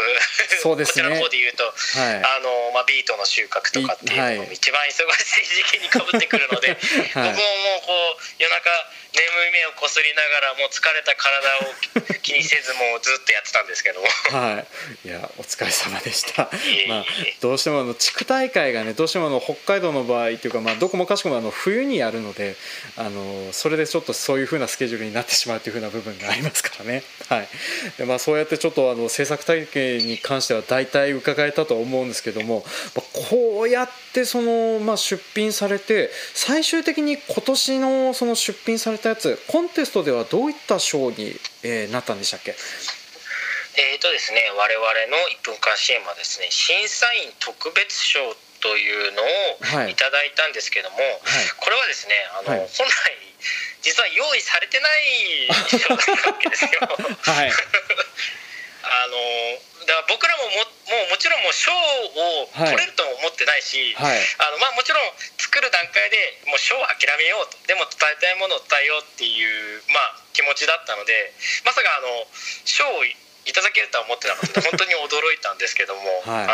[0.61, 1.73] そうです、ね、こちらの方で言うと、は
[2.13, 6.77] い、あのまあ、ビートの収穫とかっていうのも一番忙しい時期にかぶってくるので、
[7.17, 8.69] はい、僕ももうこう夜中
[9.17, 14.07] 眠い目をこすりながらもう疲れた体を気にせずもうずっとやってたんですけども。
[14.29, 15.09] はい。
[15.09, 16.51] いやお疲れ様でした。
[16.89, 17.05] まあ、
[17.41, 22.57] どうしてもあの地区大会がねどうしてもあの北海道の場合っていうか、まあ、どこもかしこもあの冬にやるので
[22.97, 27.03] あのそれでちょっとそういうふうなスケジュールになってしまうというふうな部分がありますからね。
[27.29, 27.49] はい。
[27.97, 42.55] で、まあ、そうやってちょっとあの制作体系に関しては大体伺えたと思うんですけども、まあ、こうやってその、まあ、出品されて最終的に今年のその出品されたやつコンテストではどういった賞に、えー、なったんでしたっけ？
[43.79, 48.21] えーとですね、我々の1分間支援はですね審査員特別賞
[48.61, 49.95] というのをい。
[49.95, 53.13] ただいたんですけども、はい、これはですねあの、はい、本来
[53.83, 56.71] 実は用意されてない賞だったわけですよ。
[56.81, 57.53] はい。
[58.87, 59.19] あの
[59.87, 65.13] だから僕らもももうもちろんもう賞を取れるとも思ってないし、はい、あのまあ、もちろん
[65.57, 67.57] 作る段階でもう賞を諦めようと。
[67.65, 71.33] でも伝えたいものを伝えようっていう、まあ、気持ちだったので
[71.65, 72.29] まさかあの
[72.69, 73.01] 賞を
[73.47, 74.61] いただけるとは思ってなかった。
[74.67, 76.53] 本当に驚いたんですけども、はい、は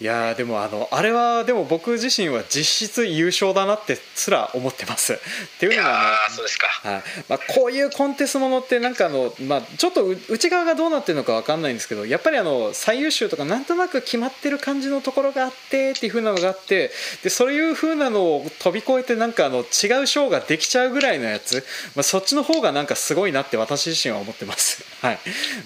[0.00, 5.14] い、いやでもあのあれはでも僕自身は実質優勝だなってすら思ってます。
[5.18, 5.18] っ
[5.58, 7.02] ていうのがあそうですか、はい。
[7.28, 16.90] まあ、こういうコンテストものってなんかあの、まあ、ちょっと内側がどうなってるのか分かんないんですけどやっぱりあの最優秀とかなんとなく決まってる感じのところがあってっていうふうなのがあって
[17.22, 24.84] でそういうふうなのを飛び越えてなんかあの違う賞ができちゃうぐらいのやつ、まあ、そっちの方がなんかすごいなって私自身は思ってます。
[25.00, 25.18] はい、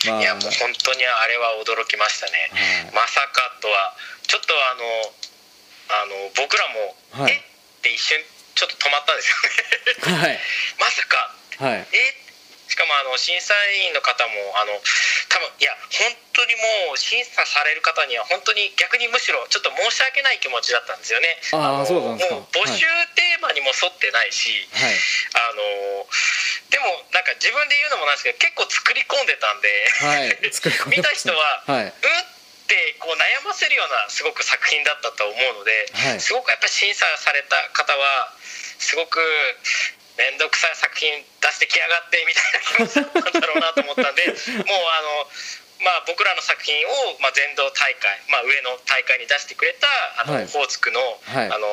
[0.07, 2.49] まあ、いや本当にあれは驚きましたね、
[2.87, 3.95] はい、まさかとは
[4.31, 4.87] ちょっとあの
[5.93, 7.37] あの僕らも、はい、え？
[7.37, 7.43] っ
[7.83, 8.17] て一瞬
[8.55, 9.35] ちょっと止まったんです
[10.07, 10.23] よね。
[10.23, 10.39] はい、
[10.79, 12.15] まさか、はい、え？
[12.73, 13.53] しかもあの審査
[13.85, 14.73] 員の方もあの
[15.29, 16.57] 多分いや本当に
[16.89, 21.37] もう審査される方には本当に逆にむしろちょっと申し訳ない気持ちだったんですよね。
[21.53, 22.41] ああそうなんですか。
[22.41, 24.97] もう募集テーマにも沿ってないし、はい、
[25.37, 26.09] あの
[26.73, 29.69] でもなんか自分で言うのもなんですけど結構作り込んでたんで、
[30.01, 31.93] はい、作り込んで 見た人は、はい、うんっ
[32.73, 38.33] てこう悩ませるようなすごく作品だったと思うので、はい、すごくやっぱり審査された方は
[38.81, 39.21] すごく
[40.17, 44.37] 面倒くさい作品出してきやがってみたいな気持ちだったんだろうなと思ったんで もう
[44.89, 45.27] あの。
[45.83, 51.67] まあ、僕らの作品を、まあ、全道大会、まあ、上の大会に出してくれたあの、はい、ホーツクの,、はい、あの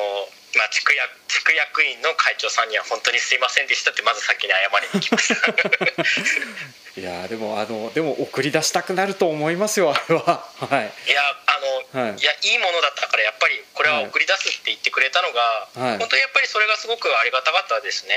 [0.58, 6.98] まあ、地区役地区役員の会長さんには本当にすいませんでしたってまず先に謝りに来ました。
[6.98, 10.44] いやでもあのでも送り出したくなると思いますよあれは。
[10.58, 10.92] はい。
[11.08, 18.14] いやあの、はい、いやいいものだったからやっぱりこれは送り出すって言ってくれたのが、はい、本当にやっぱりそれがすごくありがたかったですね。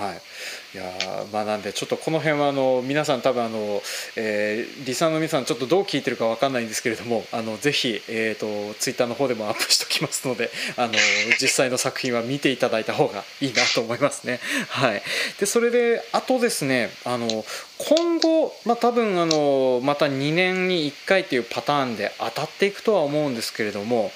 [0.00, 0.20] はい。
[0.74, 0.84] いや
[1.32, 3.80] まあなんでちょっとこの辺はあの皆さん多分あの、
[4.16, 10.92] えー、リサーの皆さんちょっとどう聞いてるかわかんないんですけれどもあのぜひ、えーと、ツイッターの方でもアップしておきますのであの
[11.40, 14.40] 実際の作品は見ていただいた方がいいなと思いますね。
[14.70, 15.02] はい、
[15.38, 17.44] でそれであとですねあの
[17.78, 24.12] 今後、まあ、多分あのまた2年に1回というパターンで当たっていくとは思うんですけれども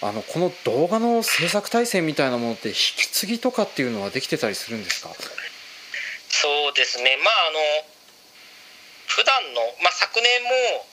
[0.00, 5.10] あのこの動画の制作体制みたいなものって引き継ぎとかっていうのはできてたりするんですか？
[6.28, 7.16] そうですね。
[7.22, 7.94] まああの
[9.14, 10.50] 普段の、まあ、昨年も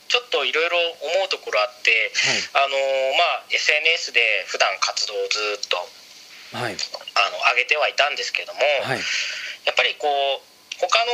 [0.07, 0.77] ちょっといろいろ
[1.17, 1.89] 思うところあって、
[2.53, 2.77] はい、あの
[3.17, 5.77] まあ、SNS で普段活動をずっと、
[6.51, 8.99] はい、あの上げてはいたんですけども、はい、
[9.65, 11.11] やっぱりこう他の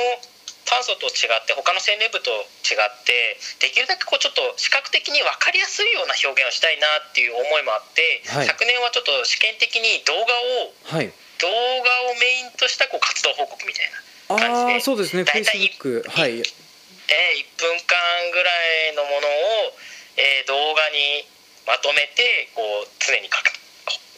[0.68, 2.30] 炭素と違って他の青年部と
[2.68, 11.08] 違ってできるだけこうちょっと視覚的に分かりやすいような表現をしたいなっていう思いもあって、はい、昨年はちょっと試験的に動画を、はい、
[11.40, 15.24] 動画をメインとしたこう活動報告みたいな感じであそうですね。
[15.24, 17.96] フェイスブックはい、えー、1分間
[18.36, 18.52] ぐら
[18.92, 19.28] いのもの
[19.72, 19.72] を、
[20.20, 21.24] えー、動画に
[21.64, 23.32] まとめてこう常に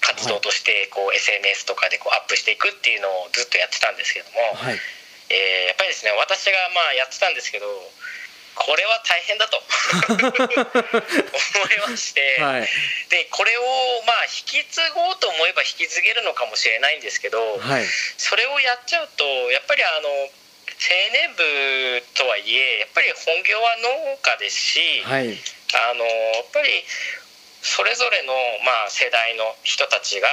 [0.01, 4.79] 活動としてこう、はい、SNS とかでこうアップしていくっていうのをずっとやってたんですけども、はい、
[5.29, 7.67] えー、やっぱりですね私がまあやってたんですけど
[8.59, 9.61] これは大変だと。
[10.19, 12.69] 思いまして、はい、
[13.09, 17.85] でこれをまあ引き継ごうと思えば引き継げるのかもしれないんですけど、はい、
[18.17, 20.29] それをやっちゃうとやっぱりあの青
[21.11, 25.37] 年部とはいえやっぱり本業は農家ですし、はい、
[25.73, 26.85] あのやっぱり
[27.61, 30.27] それぞれの、まあ、世代の人たちが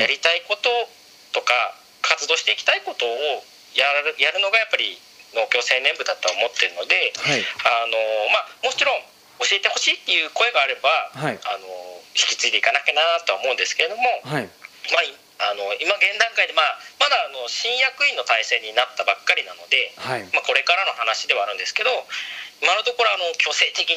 [0.00, 0.70] やりたいこと
[1.32, 1.52] とか、
[2.02, 3.44] 活動していきたいことを
[3.76, 4.98] やるやるのがやっぱり
[5.36, 7.94] 農協青年部だと思ってるので、はい、あの
[8.32, 8.98] まあ、もちろん
[9.44, 11.68] 教えてほしいっていう声があれば、はい、あの
[12.16, 14.48] 引き継いでいかなきゃなとは思うんですけれども、はい、
[14.90, 19.94] まあ、あの今現段階で、まあ、まだあの新役員の体制になったばっかりなので、
[20.34, 21.90] まあ、これからの話ではあるんですけど
[22.60, 23.88] 今のところあの強制的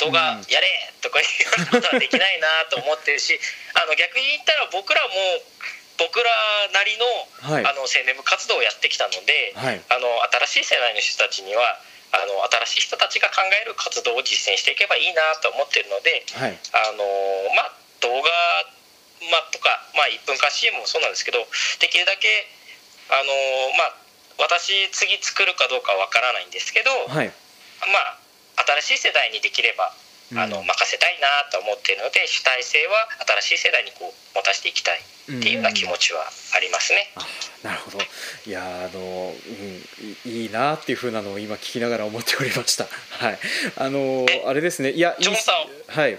[0.00, 0.66] 動画やれ
[1.00, 3.38] とかいうことはできないなと思ってるし
[3.76, 5.14] あの逆に言ったら僕らも
[5.98, 6.32] 僕ら
[6.72, 7.04] なりの
[7.40, 11.80] はい、あの青年部活動をやってきたので、はい、あの新しい世代の人たちには
[12.12, 17.04] あの新しい人たちが考える活動を実践していけばいいなと思ってるので、はい、あの
[17.56, 18.30] まあ、動画、
[19.30, 21.46] まあ、とか、まあ、1分間 CM もそうなんですけど
[21.80, 22.48] できるだけ
[23.08, 23.32] あの、
[23.76, 23.94] まあ、
[24.38, 28.19] 私次作るかどうかわからないんですけど、まあ
[28.82, 29.92] 新しい世代にできれば
[30.36, 33.08] あの任せたいなと思っているので主体性は
[33.42, 36.22] 新しい世代にこう持たせていきたいっていうような気持ちは
[36.54, 37.10] ありますね。
[37.62, 37.98] うん、なるほど。
[38.46, 42.86] いやあの、うん、いいなっていうふうなのを今聞きながら思っておりました。
[43.18, 43.38] はい。
[43.76, 44.90] あのあれですね。
[44.90, 45.66] いやジョンさん。
[45.90, 46.18] はい。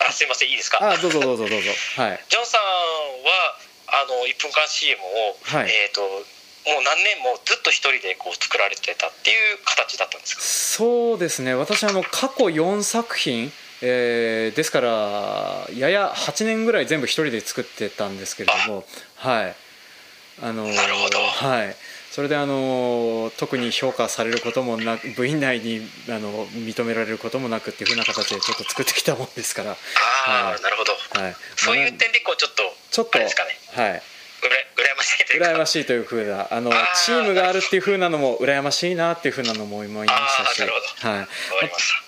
[0.00, 0.78] あすいませんいいですか？
[0.82, 1.70] あどうぞどうぞどうぞ。
[1.96, 2.24] はい。
[2.28, 6.02] ジョンさんはあの1分間 CM を、はい、えっ、ー、と
[6.66, 10.42] もう何年もずっと一人でこう作られてたっていう形だったんですか？
[10.42, 11.54] そうですね。
[11.54, 18.84] 私あの過去4作品えー、ですからやや8年ぐらい全部一人で作ってたんですけれども
[19.16, 19.54] はい。
[20.42, 21.18] あのなるほど。
[21.18, 21.76] はい。
[22.10, 29.72] それであの特に評価されることもなく部員内にあの認められることもなくっていうふうな形でちょっと作ってきたもんですから。
[29.72, 29.76] あ
[30.28, 33.50] あ、はい、なるほど、はい、そういう点でこうちょっとちょっとですかね。
[33.74, 34.02] はい
[34.76, 35.46] 羨ましいというか。
[35.46, 36.70] 羨ましいというふうなあの
[37.04, 40.62] チームがあるっていうふうなのも羨ましいなっていうふうなのも思いましたし、
[41.06, 41.26] はい、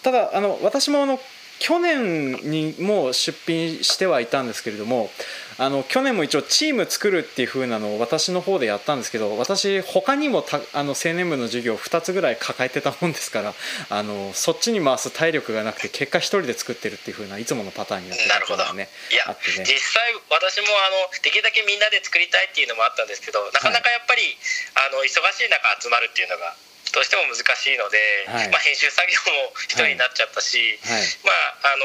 [0.02, 1.18] ただあの私もあの
[1.58, 5.10] 去年にも出品してはいたんですけれども
[5.58, 13.54] あの去年も一応チーム作るっていう風なのを私の方でやったんですけど私他にもたあの青年部の授業2つぐらい抱えてたもんですから
[13.88, 24.36] あのそっちに回す体力がなくて結果1人で作ってるっていう風ないつものパターンになってることがねいや、ね、実際私もあのできるだけみんなで作りたいっていうのもあったんですけどなかなかやっぱり、
[24.76, 26.52] はい、あの忙しい中集まるっていうのが
[26.96, 31.28] どうしても難しいので、はい、まあ、編集作業も一人になっちゃったし、はい、ま
[31.68, 31.84] ああの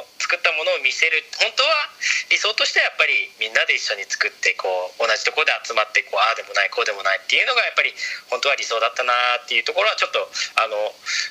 [0.00, 1.92] ー、作ったものを見せる本当は
[2.32, 4.64] 理想としてはやっぱりみんなで一緒に作ってこ
[4.96, 7.92] う同じところで集まってこうああでもないこうでもないっていうのがやっぱり
[8.32, 9.12] 本当は理想だったな
[9.44, 10.24] っていうところはちょっと
[10.56, 10.72] あの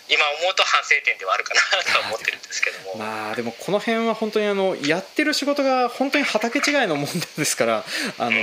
[0.05, 2.93] 今思うと反省点ではあるかなとは思ってるんですけども。
[3.01, 7.81] まあでもこの辺は本当にあのやってる仕事が本当に畑違いの問題ですから
[8.21, 8.38] あの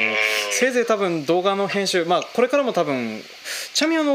[0.51, 3.23] せいぜい多分動画の編集まあこれからも多分
[3.74, 4.12] ちなみにあの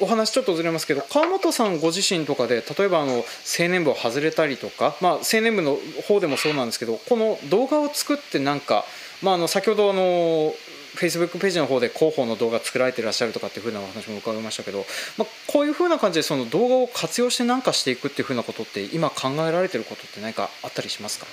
[0.00, 3.24] お話ちょっとずれますけど川本さんご自身とかで例えばあの青
[3.68, 8.84] 年部を外れたりとか、まあ、青年部の方でもそうなんですけどこの動画を作ってなんか、
[9.22, 10.54] まあ、あの先ほどあの
[10.94, 14.84] フェイスブックページの方で広報の動画作られてらっしゃるとかっていうふうなお話も伺いましたけど、
[15.16, 21.26] まあ、こういうふうな感じでその動画を活用して何かしていくっていうふうなことって今考えられてることって何かあったりしますか？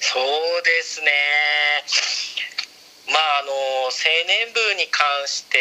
[0.00, 0.22] そう
[0.64, 1.06] ですね。
[3.08, 3.52] まああの
[3.88, 3.92] 青
[4.26, 5.58] 年部に関して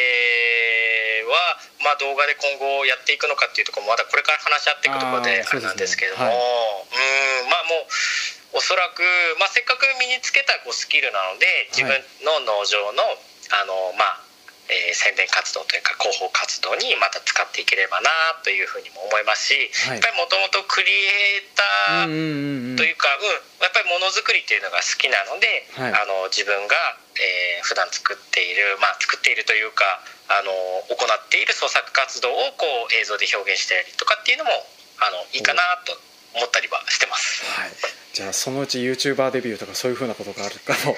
[1.28, 9.02] は、まあ、動画で今後やっていくのかっていうところもまだこれから話し合っていくところであれなんですけれども、うんまあもうおそらく、
[9.42, 11.90] まあ、せっかく身につけたこうスキルなので自分
[12.22, 13.02] の農場の
[13.50, 14.22] あの、まあ、
[14.74, 18.10] えー、宣伝活動というか広報活動にまた使っていければな
[18.42, 26.74] というふうにも思いますし、はい、やっぱりもともとクリエイターというか、うん、やっぱりものづくりっていうのが好きなので、はい、あの自分が、
[27.22, 30.02] えー、普段作っている、まあ、作っているというか
[30.34, 30.50] あの
[30.90, 34.52] 行っている創作活動をこう映像で表現したりとかっていうのも
[35.06, 35.94] あのいいかなと
[36.34, 37.46] 思ったりはしてます。
[37.46, 37.72] はい、
[38.14, 40.98] じゃあそのうち YouTuber デビューとかそういうふうなことがあるかも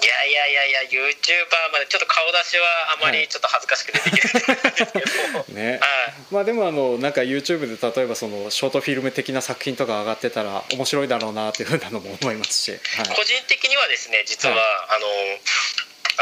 [0.00, 2.64] いやいやいやいや YouTuber までちょっと顔出しは
[2.96, 12.80] あまりちょっと恥ずかしくてできないんですけど、 ね、はい、まあでもあのなんか YouTube で例えばそのショートフィルム的な作品とか上がってたら面白いだろうなっていうふうなのも思いますし、はい、
[13.14, 15.06] 個人的にはですね実は、はい、あの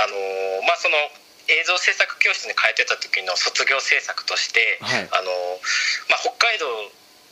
[0.03, 0.97] あのまあその
[1.49, 5.31] 映像制作教室に通ってた時の卒業制作として、はい、あの
[6.09, 6.67] まあ、北海道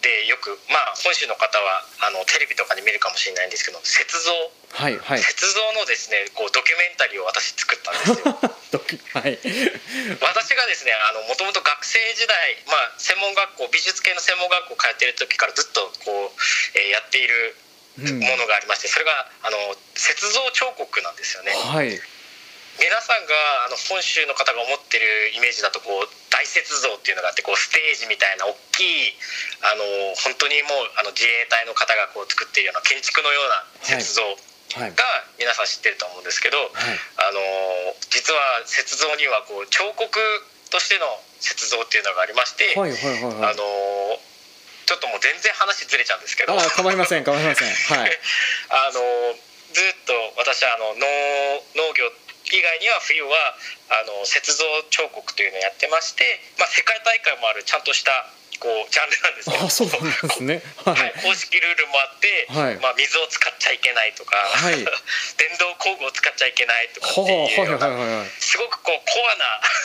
[0.06, 4.30] でよく、まあ、本州の方はあのテレビとかで見るかもしれないんですけど雪像、
[4.78, 8.38] はいはい、雪像のですねこうドキュメンタリーを私作ったんですよ。
[9.16, 9.38] はい、
[10.20, 10.92] 私がですね
[11.26, 17.56] もともと学生時代、まあ、専門学校美術系の専門学校通ってる時からずっとこう、えー、やっている
[17.96, 19.56] ものがありまして、それがあの
[19.96, 21.52] 雪像彫刻なんですよね。
[21.52, 21.98] はい
[22.76, 23.32] 皆さんが
[23.64, 29.16] あの本州の方が思ってるイメージだとこう大雪像っていうのがあってこうステージみたいな大きい
[29.64, 29.84] あの
[30.20, 33.64] 本当にもうあの自衛隊の方がこう作っているような建築のような
[33.96, 34.22] 雪像、
[34.76, 34.92] が
[35.38, 36.68] 皆さん知ってると思うんですけど、はい、
[37.24, 37.40] あの
[38.12, 40.20] 実は雪像にはこう彫刻
[40.68, 41.06] としての
[41.40, 43.64] 雪像っていうのがありまして、はいはいはいはい、あの
[44.84, 46.54] ちょっともう全然話ずれちゃうんですけど。
[46.54, 47.68] あ構いません構いません。
[47.72, 48.12] はい。
[48.70, 49.00] あの
[49.74, 50.05] ずっと
[50.56, 51.04] 私はあの農
[51.76, 52.08] 農業
[52.48, 53.28] 以外には冬は
[53.92, 56.24] あの雪像彫刻というのをやってまして、
[56.56, 58.24] まあ、世界大会もあるちゃんとした
[58.56, 59.60] こうジャンルなんですけど。
[59.60, 64.80] あそうなんですね、はい、公式ルールもあって、はい、まあ、水を使っちゃいけないとか、はい、
[65.36, 69.20] 電動工具を使っちゃいけないとかっていうようなすごくこうコ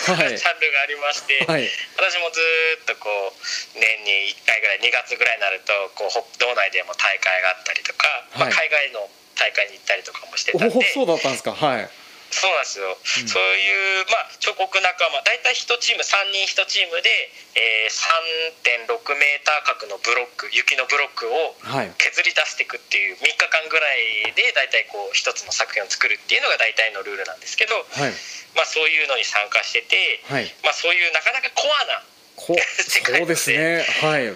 [0.08, 1.68] アな、はい、 ジャンルがありまして、はい、
[2.00, 2.40] 私もず
[2.80, 9.10] っとこう年に1回ぐらい2月ぐらいになるとこう道内でも大会があったりとか、まあ、海外の
[9.42, 10.86] 大会に行ったりとかもしてたんで。
[10.94, 11.58] そうだったんですか。
[11.58, 11.89] はい。
[12.32, 17.12] そうなんですよ、うん、そういう、まあ、彫刻仲間大体1チーム3人1チームで、
[17.60, 18.88] えー、3.6
[19.20, 21.60] メーター角のブロック雪のブロックを
[22.00, 28.16] 削り出していくっていう、3日間ぐらいで大体こう1つの作品を作るっていうのが大体のルールなんですけど、はい、
[28.56, 32.00] まあ、そういうのに参加してて、はい、まあ、そういうなかなかコアな
[32.48, 34.32] 世界ですね、はい、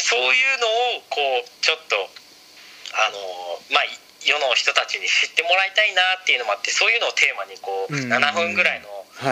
[0.00, 0.66] そういうの
[0.96, 2.00] をこうちょっと
[2.96, 8.88] あのまあ世の人たちに知ってもらいたいなっていうのもあってそういうのをテーマにこう7分ぐらいの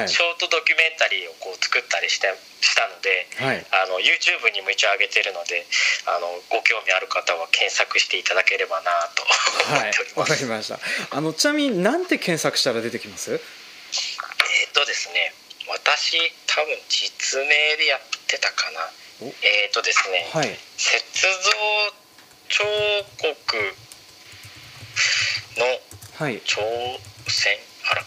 [0.08, 2.28] ショートドキュメンタリーをこう作ったりして
[2.60, 5.64] したので、はい、あの YouTube にも一応上げてるので
[6.06, 10.18] あのご興味ある方は検索していただければなと思っております。
[10.18, 10.80] わ、はい、かりました。
[11.14, 13.32] あのちなみになんて検索したら出てきます？
[13.32, 13.40] えっ、
[14.72, 15.32] とですね
[15.68, 18.90] 私多分実名でやってたかな。
[19.42, 21.28] えっ、とですね、はい、雪像
[22.48, 22.64] 彫
[23.34, 23.74] 刻
[25.58, 25.66] の
[26.44, 26.60] 挑
[27.28, 27.60] 戦、はい、
[27.92, 28.04] あら。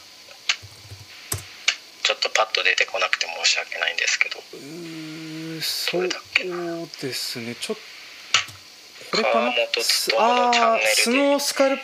[2.03, 4.39] ちょっとパッと出てこなくて申し訳ないんですけど。
[4.39, 6.09] うそう
[7.01, 7.55] ですね。
[7.55, 7.81] ちょっと
[9.11, 9.49] これかな？
[9.49, 11.83] あスノースカルプ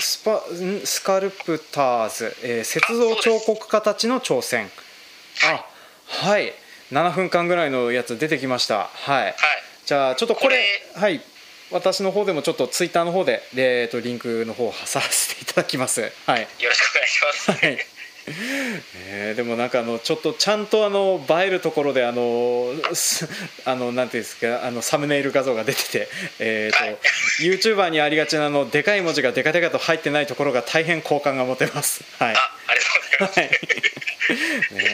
[0.00, 0.42] スパ
[0.84, 4.70] スカルプターズ、えー、雪像彫刻家たちの挑戦。
[5.44, 5.64] あ
[6.06, 6.52] はい。
[6.92, 8.90] 7分間ぐらいのやつ出てきました。
[8.92, 9.34] はい、はい、
[9.86, 10.64] じゃあちょっとこれ
[10.94, 11.20] はい
[11.70, 16.02] 私の方でもちょっとツイッターの方で、えー、とリンクの方を貼らせていただきます。
[16.26, 16.42] はい。
[16.42, 17.66] よろしくお願いします。
[17.66, 17.78] はい。
[18.96, 22.68] えー、でもなんかあのちょっとちゃんとあの映えるところであの
[23.66, 26.08] あのなんていうんですかあのサムネイル画像が出てて、
[26.38, 26.98] えーとはい、
[27.42, 32.02] YouTuber にありがちなあのでかい文字がでかでかと入ってないところが大変好感が持てます。
[32.18, 32.34] はい。
[32.34, 32.38] あ
[32.68, 33.64] ありがとうございます。
[33.68, 33.94] はい
[34.72, 34.93] ね、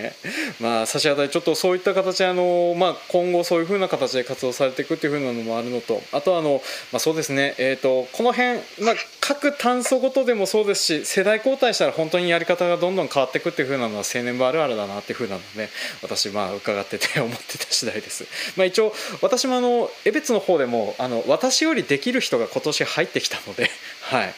[0.61, 6.03] まあ差し当たりちょっとそういった形あの、まあ、今後そういうふうな形で活動されていくっていうふうなのもあるのと。
[6.13, 15.69] あとはあの、まあ、そうですね、えーと、この辺、まあ、各炭素ごとでもそうですし世代交代したら本当にやり方がどんどん変わっていくっていうふうなのは青年部あるあるだなっていうふうなので、ね、
[16.03, 18.25] 私まあ伺ってて思ってた次第です、
[18.57, 18.93] まあ、一応
[19.23, 23.71] 私もあの江別の方でもあの私よりできる人が今年入ってきたので
[24.03, 24.35] はい。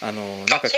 [0.00, 0.68] あのなんか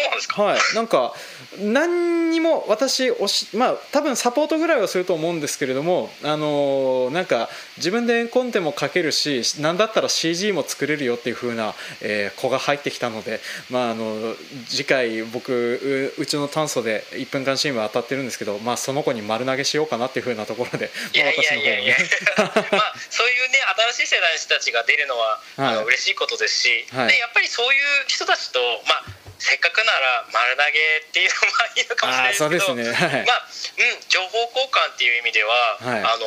[0.42, 0.58] はい。
[0.74, 1.14] なんか
[1.58, 14.34] 何にも私おしまあ多分サポートぐらいはすると思うんですけれどもあのなんか自分でコンテも書けるし何だったら CG も作れるよっていう風な、えー、子が入ってきたのでまああの
[14.68, 21.96] 次回僕うちの炭素で1分間シーンは当たってるんですけどまあその子に丸投げしようかなっていう風なところで、いやいやいやいや。
[22.36, 23.58] まあ そういうね
[23.92, 29.04] 新しい世代の人たちが出るのは、はい、あの嬉しいことですし、はい、でやっぱりそういう人たちとまあ
[29.38, 32.84] せっかくなら丸投げっていうのもいいのかもしれないですけど、ね。
[32.84, 36.24] はい、まあ、うん、情報交換っていう意味では、はい、あの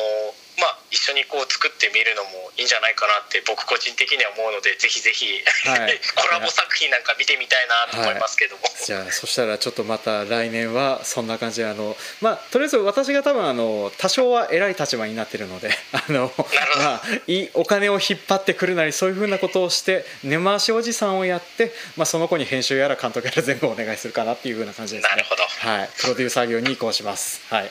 [0.58, 5.26] まあ、一緒にこう作ってみるのもいいんじゃないかなって僕個人的には思うのでぜひぜひ、
[5.68, 16.32] はい、 コラボ作品なんか見てみたいなと思いますけども、はい、じゃあそしたらちょっとまた来年はそんな感じであの、まあ、とりあえず私が多分あの多少は偉い立場になってるので あの、
[16.76, 25.10] まあ、いいお金を引っ張ってくるなりそういうふうなことをして根回しおじさんをやって、まあ、その子に編集やら監督やら全部お願いするかなっていうふうな感じですね。
[25.10, 25.42] なるほど。
[25.44, 27.40] はい、プロデューサー業に移行します。
[27.50, 27.70] はい、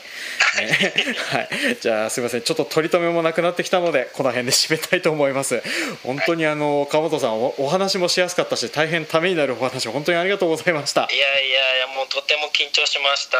[1.30, 1.48] はい、
[1.80, 2.42] じゃあすみません。
[2.42, 5.60] ちょっと取り留めもなくなってきたのでこの辺で締めたいと思います。
[6.04, 11.08] 本当にあの川本さんお話もしやすかったし大変ためになるお話本当にありがとうございました。
[11.10, 13.36] いやいやいやもうとても緊張しました、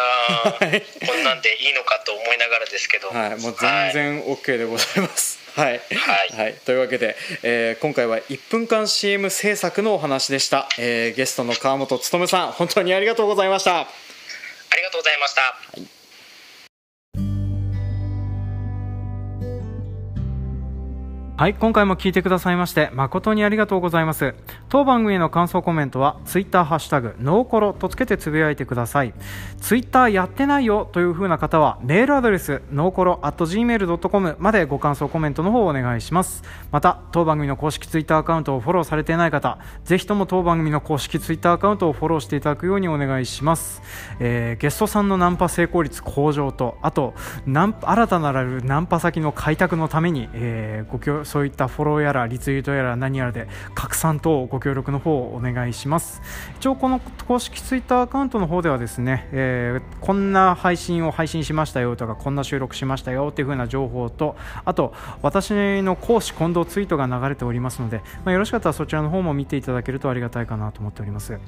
[0.67, 3.11] はい、こんなんでいいのかと思いながらですけど。
[3.11, 7.15] はいもう全然 OK でございます、はい、はい、はい、というわけで、
[7.45, 13.83] えー、今回は1分間 CM 制作のお話でした、えー、ゲストの川本勉さん本当にありがとうございました。
[13.83, 13.87] あ
[14.75, 15.98] りがとうございました、はい
[21.39, 24.35] はい今回も聞いてくださいまして誠にありがとうございます。
[24.69, 29.15] 当番組への感想コメントはツイッターハッシュタグノーコロとつけてつぶやいてください。
[29.61, 36.43] ツイッターやってないよという風な方はメールアドレスノーコロ at gmail.com までご感想コメントの方をお願いします。
[36.73, 43.81] また当番組の公式ツイッターアカウントをフォローされていない方ぜひとも当番組の公式ツイッターアカウントをフォローしていただくようにお願いします、
[44.19, 47.15] えー、ゲストさんのナンパ成功率向上とあと
[47.47, 50.99] 新たなるナンパ先の開拓のために、えー、ご
[51.29, 56.23] そういったフォローやらリツイートやら何やらで拡散等ご協力の方をお願いします。
[56.59, 71.39] 一応この公式ツイッターアカウントの方ではですね、えー、こんな配信を配信しましたよとかこんな収録しましたよっていう風な情報とあと私の講師近藤ツイートが流れておりますので、まあ、よろしかったらそちらの方も見ていただけるとありがたいかなと思っております。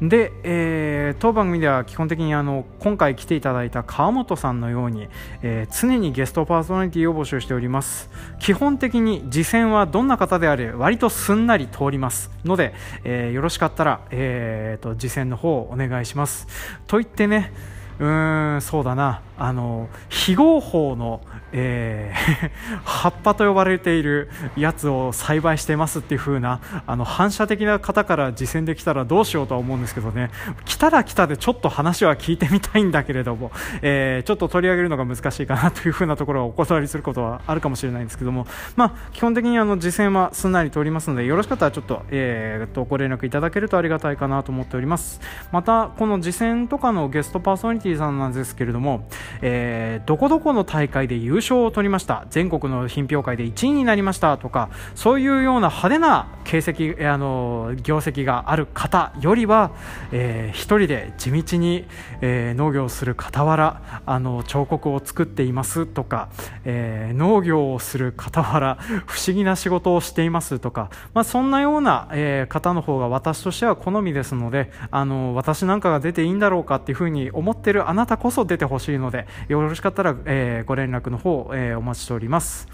[0.00, 5.08] で、えー、当番組では基本的にあの今回来ていただいた川本さんのように、
[5.42, 8.10] えー、常にゲストパーソナリティを募集しております。
[8.38, 12.30] 基本的に次戦はどんな方であれ割とすんなり通ります。
[12.44, 16.46] ので、えー、よろしかったら、えーと、次戦の方をお願いします。
[16.86, 17.52] と言ってね
[17.98, 19.22] うーんそうだな。
[19.38, 21.20] あの非合法の
[21.52, 22.50] えー、
[22.84, 30.30] 葉っぱと呼ばれているやつを栽培してますっていう風なあな反射的な方から実践できたらどうしようとは思うんですけどね。
[30.64, 33.50] 来たら来たでちょっと話は聞いてみたいんだけれども、
[33.82, 41.08] えー、ちょっと取り上げるのが難しいかなという風なところはお断りすることはあるかもしれないんですけども、まあ、基本的にあの実践はすんなり通ります。
[41.08, 45.20] のでよろしかったらちょっと,、えー、とご連絡いただけるとありがたいかなと思っております。
[45.50, 49.08] またこの実践とかのゲストパーソナリティさんなんですけれども、
[49.42, 52.26] えー、どこどこの大会で優勝を取りました。
[52.30, 59.72] 全国の品評会で1位になりましたとかそういうような派手な形跡あの業績がある方よりは、
[60.12, 61.86] えー、一人で地道に、
[62.20, 66.30] えー、農業をする傍らあの彫刻を作っていますとか、
[66.64, 79.17] えー、農業をする傍ら不思議な仕事をしていますとか、まあ、そんなような、えー、方の方が私としては好みですのであの私なんかが出ていいんだろうかっていうふうに思ってるあなたこそ出てほしいので
[79.48, 82.68] よろしかったら、え、ご連絡の方、えー、お待ちしております。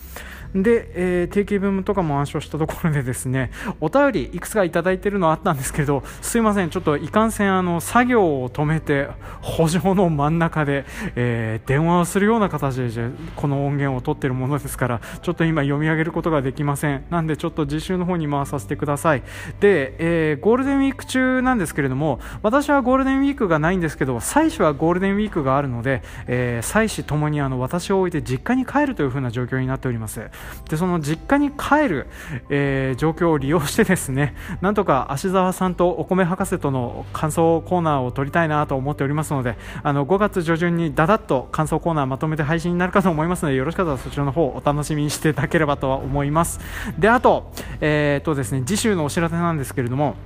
[0.54, 3.50] で、えー、定期文とかも暗唱したところでですね
[3.80, 9.08] お便りいくつかいただいているのはあったんですけどすいませんちょっといかんせんあの作業を止めて
[9.40, 10.84] 補助の真ん中で、
[11.16, 17.04] えー、電話をするような形でこの音源を取っているものですからちょっと今読み上げることができません。
[17.10, 19.22] なんでちょっと実習の方に回させてください。
[19.60, 30.30] で、えー、ゴールデンウィーク中なんですけれども私はゴールデンウィークがないんですけど妻子はゴールデンウィークがあるので、えー、妻子ともにあの私を置いて実家に帰るという風な状況になっております。
[30.68, 32.06] でその実家に帰る、
[32.48, 46.60] えー、状況を利用してですね なんとか芦澤さんとお米博士との感想コーナーを取りたいなと思っておりますのであの5月上旬にだだっと感想コーナーまとめて配信になるかと思いますのでよろしかったらそちらの方お楽しみにしていただければとは思います。
[46.98, 50.16] であと,、えーとですね、次週のお知らせなんですけれども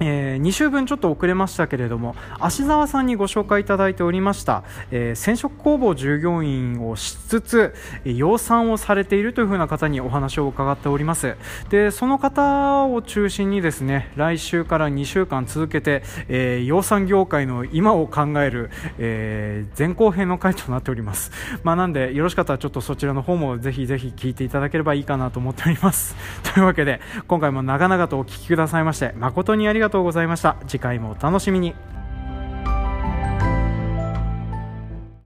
[0.00, 7.74] えー、2週分ちょっと遅れましたけれども芦沢さんにご紹介いただいておりました、えー、染色工房従業員をしつつ
[8.04, 11.36] 養蚕をされているというふうな方にお話を伺っております。
[11.70, 21.30] でその方を中心にですね来週から2週間続けて、えー、養蚕業界の今を考える、えー、前後編の回となっております、
[21.62, 26.14] まあ、なんでよろしかったらちょっとそちらの方もぜひぜひ聞いていただければいいかなと思っております。
[26.42, 30.56] というわけで今回も長々とお聞きくださいまして誠にありがとうございますがとうございました。
[30.66, 31.74] 次回もお楽しみに。